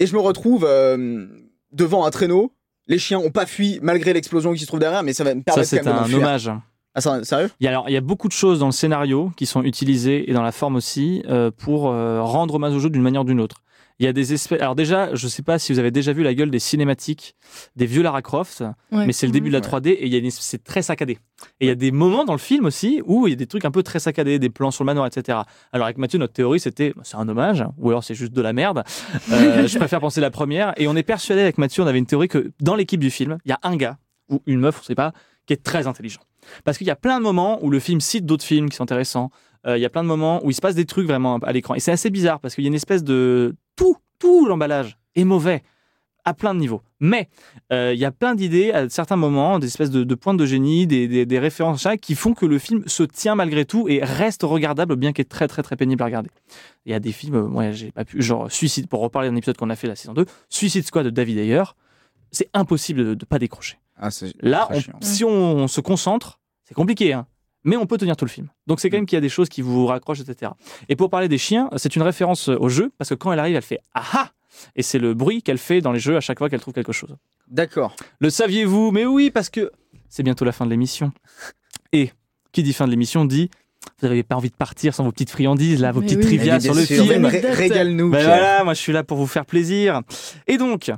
[0.00, 1.26] et je me retrouve euh,
[1.72, 2.52] devant un traîneau.
[2.86, 5.40] Les chiens ont pas fui malgré l'explosion qui se trouve derrière, mais ça va me
[5.40, 6.50] Ça, permettre c'est quand même de un hommage.
[6.94, 7.50] Ah, ça- sérieux?
[7.60, 9.62] Il y, a, alors, il y a beaucoup de choses dans le scénario qui sont
[9.62, 13.20] utilisées et dans la forme aussi euh, pour euh, rendre hommage au jeu d'une manière
[13.20, 13.62] ou d'une autre.
[14.00, 14.60] Il y a des espèces.
[14.60, 17.34] Alors déjà, je sais pas si vous avez déjà vu la gueule des cinématiques
[17.74, 19.06] des vieux Lara Croft, Ouais.
[19.06, 21.18] mais c'est le début de la 3D et il y a une- c'est très saccadé.
[21.60, 23.46] Et il y a des moments dans le film aussi où il y a des
[23.48, 25.38] trucs un peu très saccadés, des plans sur le manoir, etc.
[25.72, 28.40] Alors avec Mathieu, notre théorie c'était bah, c'est un hommage ou alors c'est juste de
[28.42, 28.84] la merde.
[29.32, 30.74] Euh, je préfère penser la première.
[30.76, 33.38] Et on est persuadé avec Mathieu, on avait une théorie que dans l'équipe du film,
[33.44, 33.98] il y a un gars
[34.30, 35.12] ou une meuf, on sait pas,
[35.46, 36.20] qui est très intelligent.
[36.64, 38.84] Parce qu'il y a plein de moments où le film cite d'autres films qui sont
[38.84, 39.30] intéressants.
[39.66, 41.52] Euh, il y a plein de moments où il se passe des trucs vraiment à
[41.52, 41.74] l'écran.
[41.74, 43.56] Et c'est assez bizarre parce qu'il y a une espèce de.
[43.78, 45.62] Tout, tout l'emballage est mauvais
[46.24, 46.82] à plein de niveaux.
[47.00, 47.30] Mais
[47.72, 50.44] euh, il y a plein d'idées à certains moments, des espèces de, de pointes de
[50.44, 53.88] génie, des, des- des références chaque qui font que le film se tient malgré tout
[53.88, 56.28] et reste regardable, bien qu'il est très très très pénible à regarder.
[56.84, 59.36] Il y a des films, euh, moi j'ai pas pu, genre Suicide, pour reparler d'un
[59.36, 61.62] épisode qu'on a fait la saison 2, Suicide Squad de David Ayer,
[62.30, 63.78] c'est impossible de, de pas décrocher.
[63.96, 64.10] Ah,
[64.40, 67.26] Là, on- si on, on se concentre, c'est compliqué, hein,
[67.64, 68.48] mais on peut tenir tout le film.
[68.66, 70.52] Donc c'est quand même qu'il y a des choses qui vous raccrochent, etc.
[70.88, 73.56] Et pour parler des chiens, c'est une référence au jeu, parce que quand elle arrive,
[73.56, 74.30] elle fait ah ah
[74.76, 76.92] Et c'est le bruit qu'elle fait dans les jeux à chaque fois qu'elle trouve quelque
[76.92, 77.16] chose.
[77.48, 77.94] D'accord.
[78.20, 78.90] Le saviez-vous?
[78.92, 79.70] Mais oui, parce que
[80.08, 81.12] c'est bientôt la fin de l'émission.
[81.92, 82.10] Et
[82.52, 83.50] qui dit fin de l'émission dit
[84.00, 86.24] vous n'avez pas envie de partir sans vos petites friandises, là, vos Mais petites oui.
[86.24, 87.24] trivia sur le sûr, film.
[87.26, 88.10] ré- Régale-nous.
[88.10, 90.02] Ben voilà, moi je suis là pour vous faire plaisir.
[90.46, 90.90] Et donc,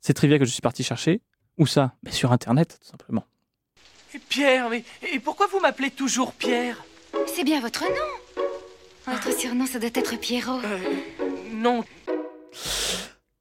[0.00, 1.20] ces trivia que je suis parti chercher,
[1.56, 1.94] où ça?
[2.02, 3.24] Ben Sur Internet, tout simplement.
[4.28, 6.84] Pierre, mais et pourquoi vous m'appelez toujours Pierre?
[7.26, 8.44] C'est bien votre nom.
[9.06, 10.60] Votre surnom, ça doit être Pierrot.
[11.52, 11.84] Non.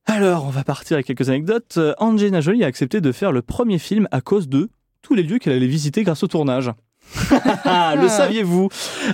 [0.05, 1.75] Alors, on va partir avec quelques anecdotes.
[1.77, 4.69] Euh, Angelina Jolie a accepté de faire le premier film à cause de
[5.01, 6.71] tous les lieux qu'elle allait visiter grâce au tournage.
[7.31, 8.69] le saviez-vous?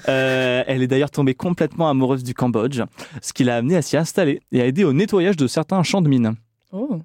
[0.07, 2.81] Euh, Elle est d'ailleurs tombée complètement amoureuse du Cambodge,
[3.21, 6.01] ce qui l'a amenée à s'y installer et à aider au nettoyage de certains champs
[6.01, 6.35] de mines.
[6.75, 6.99] Oh.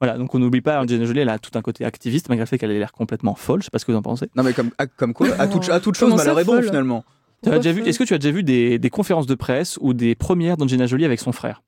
[0.00, 2.46] Voilà, donc on n'oublie pas, Angelina Jolie, elle a tout un côté activiste, malgré le
[2.46, 3.60] fait qu'elle ait l'air complètement folle.
[3.62, 4.28] Je sais pas ce que vous en pensez.
[4.36, 7.02] Non, mais comme, ah, comme quoi, à toute, à toute chose, malheur est bon finalement.
[7.42, 9.26] Tu as Pourquoi déjà vu, folle est-ce que tu as déjà vu des, des conférences
[9.26, 11.62] de presse ou des premières d'Angelina Jolie avec son frère?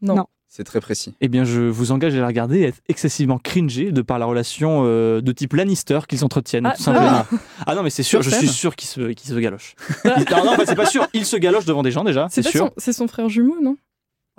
[0.00, 0.14] Non.
[0.16, 0.26] Non.
[0.48, 1.14] C'est très précis.
[1.22, 4.18] Eh bien, je vous engage à la regarder et à être excessivement cringé de par
[4.18, 7.06] la relation euh, de type Lannister qu'ils entretiennent, Ah, tout simplement.
[7.10, 7.26] ah.
[7.66, 9.74] Ah non, mais c'est sûr, je suis sûr qu'ils se, se galochent.
[10.04, 11.06] Il- non, non, en fait, c'est pas sûr.
[11.14, 12.70] Il se galoche devant des gens déjà, c'est sûr.
[12.76, 13.76] c'est son frère jumeau, non?
[13.78, 13.84] Ah,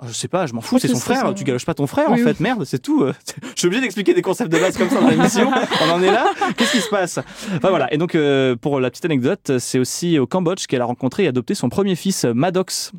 [0.06, 1.22] Je sais pas, je m'en fous, c'est son frère.
[1.22, 2.22] son- Tu galoches pas ton frère, Oui, en oui.
[2.24, 3.06] fait, merde, c'est tout.
[3.54, 5.50] Je suis obligé d'expliquer des concepts de base comme ça dans l'émission.
[5.82, 6.26] On en est là.
[6.56, 7.18] Qu'est-ce qui se passe?
[7.56, 7.92] Enfin voilà.
[7.94, 11.28] Et donc, euh, pour la petite anecdote, c'est aussi au Cambodge qu'elle a rencontré et
[11.28, 12.90] adopté son premier fils, Maddox.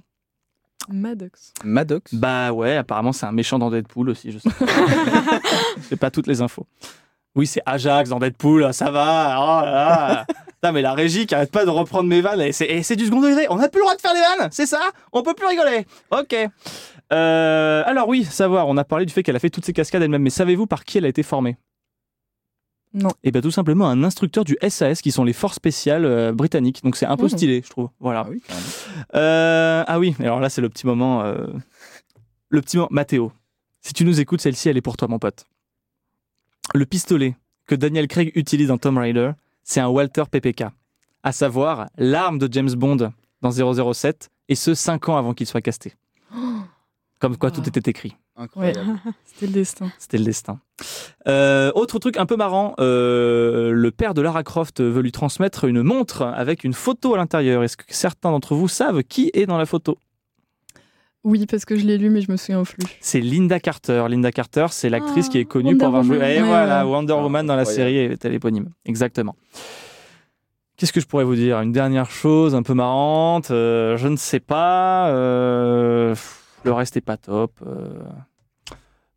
[0.89, 1.53] Maddox.
[1.63, 2.13] Maddox?
[2.13, 4.49] Bah ouais, apparemment c'est un méchant dans Deadpool aussi, je sais.
[5.89, 6.65] J'ai pas toutes les infos.
[7.35, 9.37] Oui, c'est Ajax dans Deadpool, ça va.
[9.39, 10.25] Oh là là.
[10.47, 12.95] Putain, mais la régie qui arrête pas de reprendre mes vannes, et c'est et c'est
[12.95, 13.45] du second degré.
[13.49, 14.79] On n'a plus le droit de faire des vannes, c'est ça?
[15.11, 15.85] On peut plus rigoler.
[16.11, 16.35] Ok.
[17.13, 20.01] Euh, alors oui, savoir, on a parlé du fait qu'elle a fait toutes ces cascades
[20.01, 21.57] elle-même, mais savez-vous par qui elle a été formée?
[22.93, 23.09] Non.
[23.25, 26.81] Et bien tout simplement un instructeur du SAS, qui sont les forces spéciales euh, britanniques.
[26.83, 27.29] Donc c'est un peu Mhm.
[27.29, 27.89] stylé, je trouve.
[27.99, 28.21] Voilà.
[28.25, 28.41] Ah oui.
[29.15, 31.21] Euh, ah oui, alors là, c'est le petit moment.
[31.23, 31.45] euh,
[32.49, 32.87] Le petit moment.
[32.91, 33.33] Mathéo,
[33.81, 35.45] si tu nous écoutes, celle-ci, elle est pour toi, mon pote.
[36.73, 37.35] Le pistolet
[37.67, 39.31] que Daniel Craig utilise dans Tomb Raider,
[39.63, 40.65] c'est un Walter PPK,
[41.23, 43.11] à savoir l'arme de James Bond
[43.41, 43.51] dans
[43.93, 45.93] 007, et ce, 5 ans avant qu'il soit casté.
[47.19, 47.69] Comme quoi, tout Ah.
[47.69, 48.15] était écrit.
[48.37, 48.79] Incroyable.
[49.25, 49.91] C'était le destin.
[49.97, 50.59] C'était le destin.
[51.27, 55.63] Euh, autre truc un peu marrant, euh, le père de Lara Croft veut lui transmettre
[55.63, 57.63] une montre avec une photo à l'intérieur.
[57.63, 59.97] Est-ce que certains d'entre vous savent qui est dans la photo?
[61.25, 62.85] Oui, parce que je l'ai lu, mais je me souviens plus.
[63.01, 64.05] C'est Linda Carter.
[64.07, 66.17] Linda Carter, c'est l'actrice Ah, qui est connue Wonder pour avoir joué.
[66.17, 66.91] Et Ouais, voilà, ouais.
[66.91, 68.69] Wonder Woman dans la série est éponyme.
[68.85, 69.35] Exactement.
[70.77, 71.59] Qu'est-ce que je pourrais vous dire?
[71.61, 73.49] Une dernière chose un peu marrante.
[73.49, 75.09] euh, je ne sais pas.
[75.09, 76.13] euh,
[76.63, 77.53] le reste est pas top.
[77.65, 77.87] euh.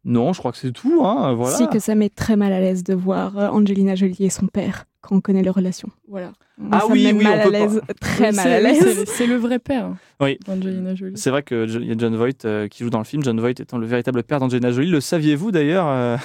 [0.05, 1.05] Non, je crois que c'est tout.
[1.05, 1.57] Hein, voilà.
[1.57, 4.87] Si que ça met très mal à l'aise de voir Angelina Jolie et son père
[5.01, 5.89] quand on connaît leur relation.
[6.09, 6.33] Voilà.
[6.59, 7.95] Moi, Ah ça oui, me oui, mal on à peut l'aise, pas.
[7.95, 9.05] très Oui, mal c'est- à l'aise.
[9.07, 10.39] c'est- le vrai père Oui.
[10.47, 11.17] d'Angelina Jolie.
[11.17, 13.51] C'est vrai qu'il y a John Voight euh, qui joue dans le film, John Voight
[13.61, 14.91] étant le véritable père d'Angelina Jolie.
[14.91, 16.17] Le saviez-vous d'ailleurs euh,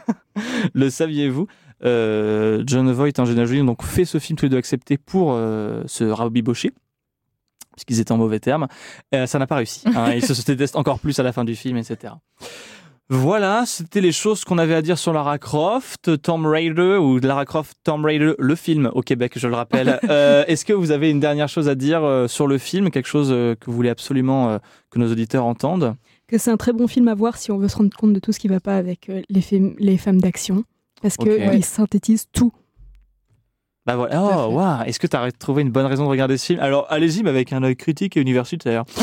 [0.74, 1.46] Le saviez-vous
[1.84, 4.96] Euh, John Voight et Angelina Jolie ont donc fait ce film tous les deux acceptés
[4.96, 6.72] pour euh, se rabibocher
[7.74, 8.66] puisqu'ils étaient en mauvais termes.
[9.14, 9.82] Euh, ça n'a pas réussi.
[9.94, 10.12] hein.
[10.14, 12.14] ils se détestent encore plus à la fin du film, etc.
[13.08, 17.44] Voilà, c'était les choses qu'on avait à dire sur Lara Croft, Tomb Raider ou Lara
[17.44, 20.00] Croft, Tomb Raider, le film au Québec, je le rappelle.
[20.10, 23.06] Euh, Est-ce que vous avez une dernière chose à dire euh, sur le film, quelque
[23.06, 24.58] chose euh, que vous voulez absolument euh,
[24.90, 25.94] que nos auditeurs entendent?
[26.26, 28.18] Que c'est un très bon film à voir si on veut se rendre compte de
[28.18, 30.64] tout ce qui va pas avec euh, les, les femmes d'action.
[31.02, 31.62] Parce qu'il Ok.
[31.64, 32.52] synthétise tout.
[33.86, 34.20] Bah voilà.
[34.20, 34.82] Oh, waouh.
[34.84, 36.60] Est-ce que tu as trouvé une bonne raison de regarder ce film?
[36.60, 38.84] Alors, allez-y, mais avec un œil critique et universitaire.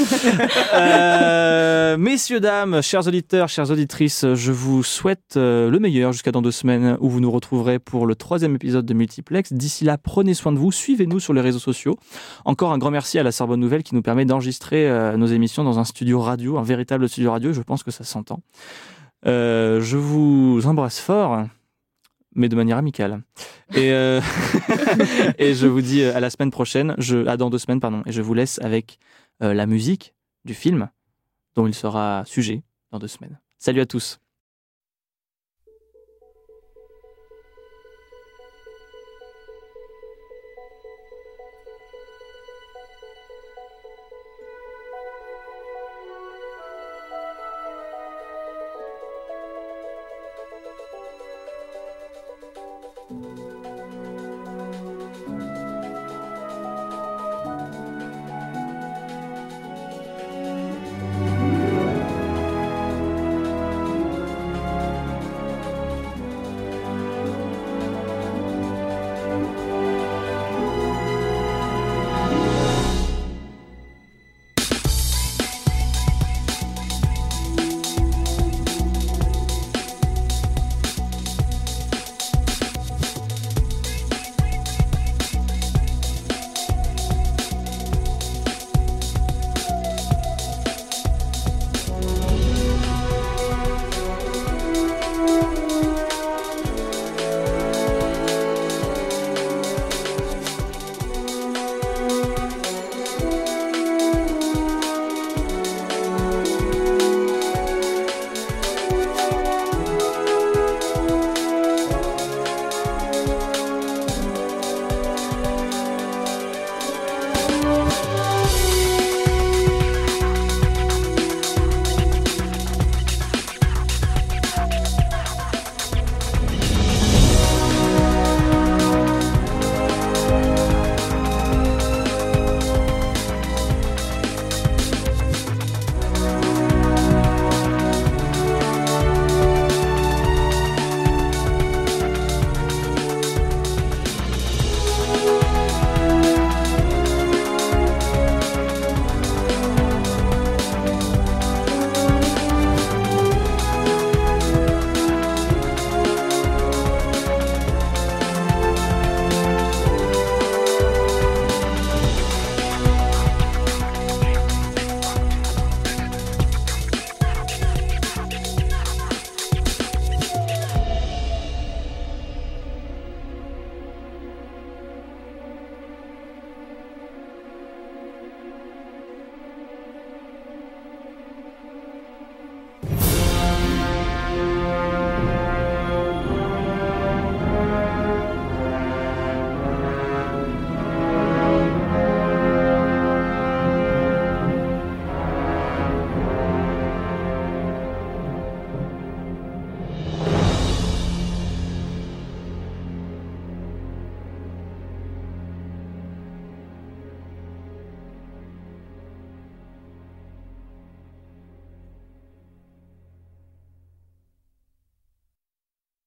[0.73, 6.41] Euh, messieurs, dames, chers auditeurs, chères auditrices, je vous souhaite euh, le meilleur jusqu'à dans
[6.41, 9.53] deux semaines où vous nous retrouverez pour le troisième épisode de Multiplex.
[9.53, 11.97] D'ici là, prenez soin de vous, suivez-nous sur les réseaux sociaux.
[12.45, 15.63] Encore un grand merci à la Sorbonne Nouvelle qui nous permet d'enregistrer euh, nos émissions
[15.63, 17.53] dans un studio radio, un véritable studio radio.
[17.53, 18.39] Je pense que ça s'entend.
[19.27, 21.45] Euh, je vous embrasse fort
[22.35, 23.21] mais de manière amicale.
[23.73, 24.21] Et, euh,
[25.37, 28.03] et je vous dis euh, à la semaine prochaine, je, à dans deux semaines, pardon,
[28.05, 28.99] et je vous laisse avec
[29.41, 30.13] euh, la musique
[30.45, 30.89] du film
[31.55, 33.39] dont il sera sujet dans deux semaines.
[33.57, 34.22] Salut à tous.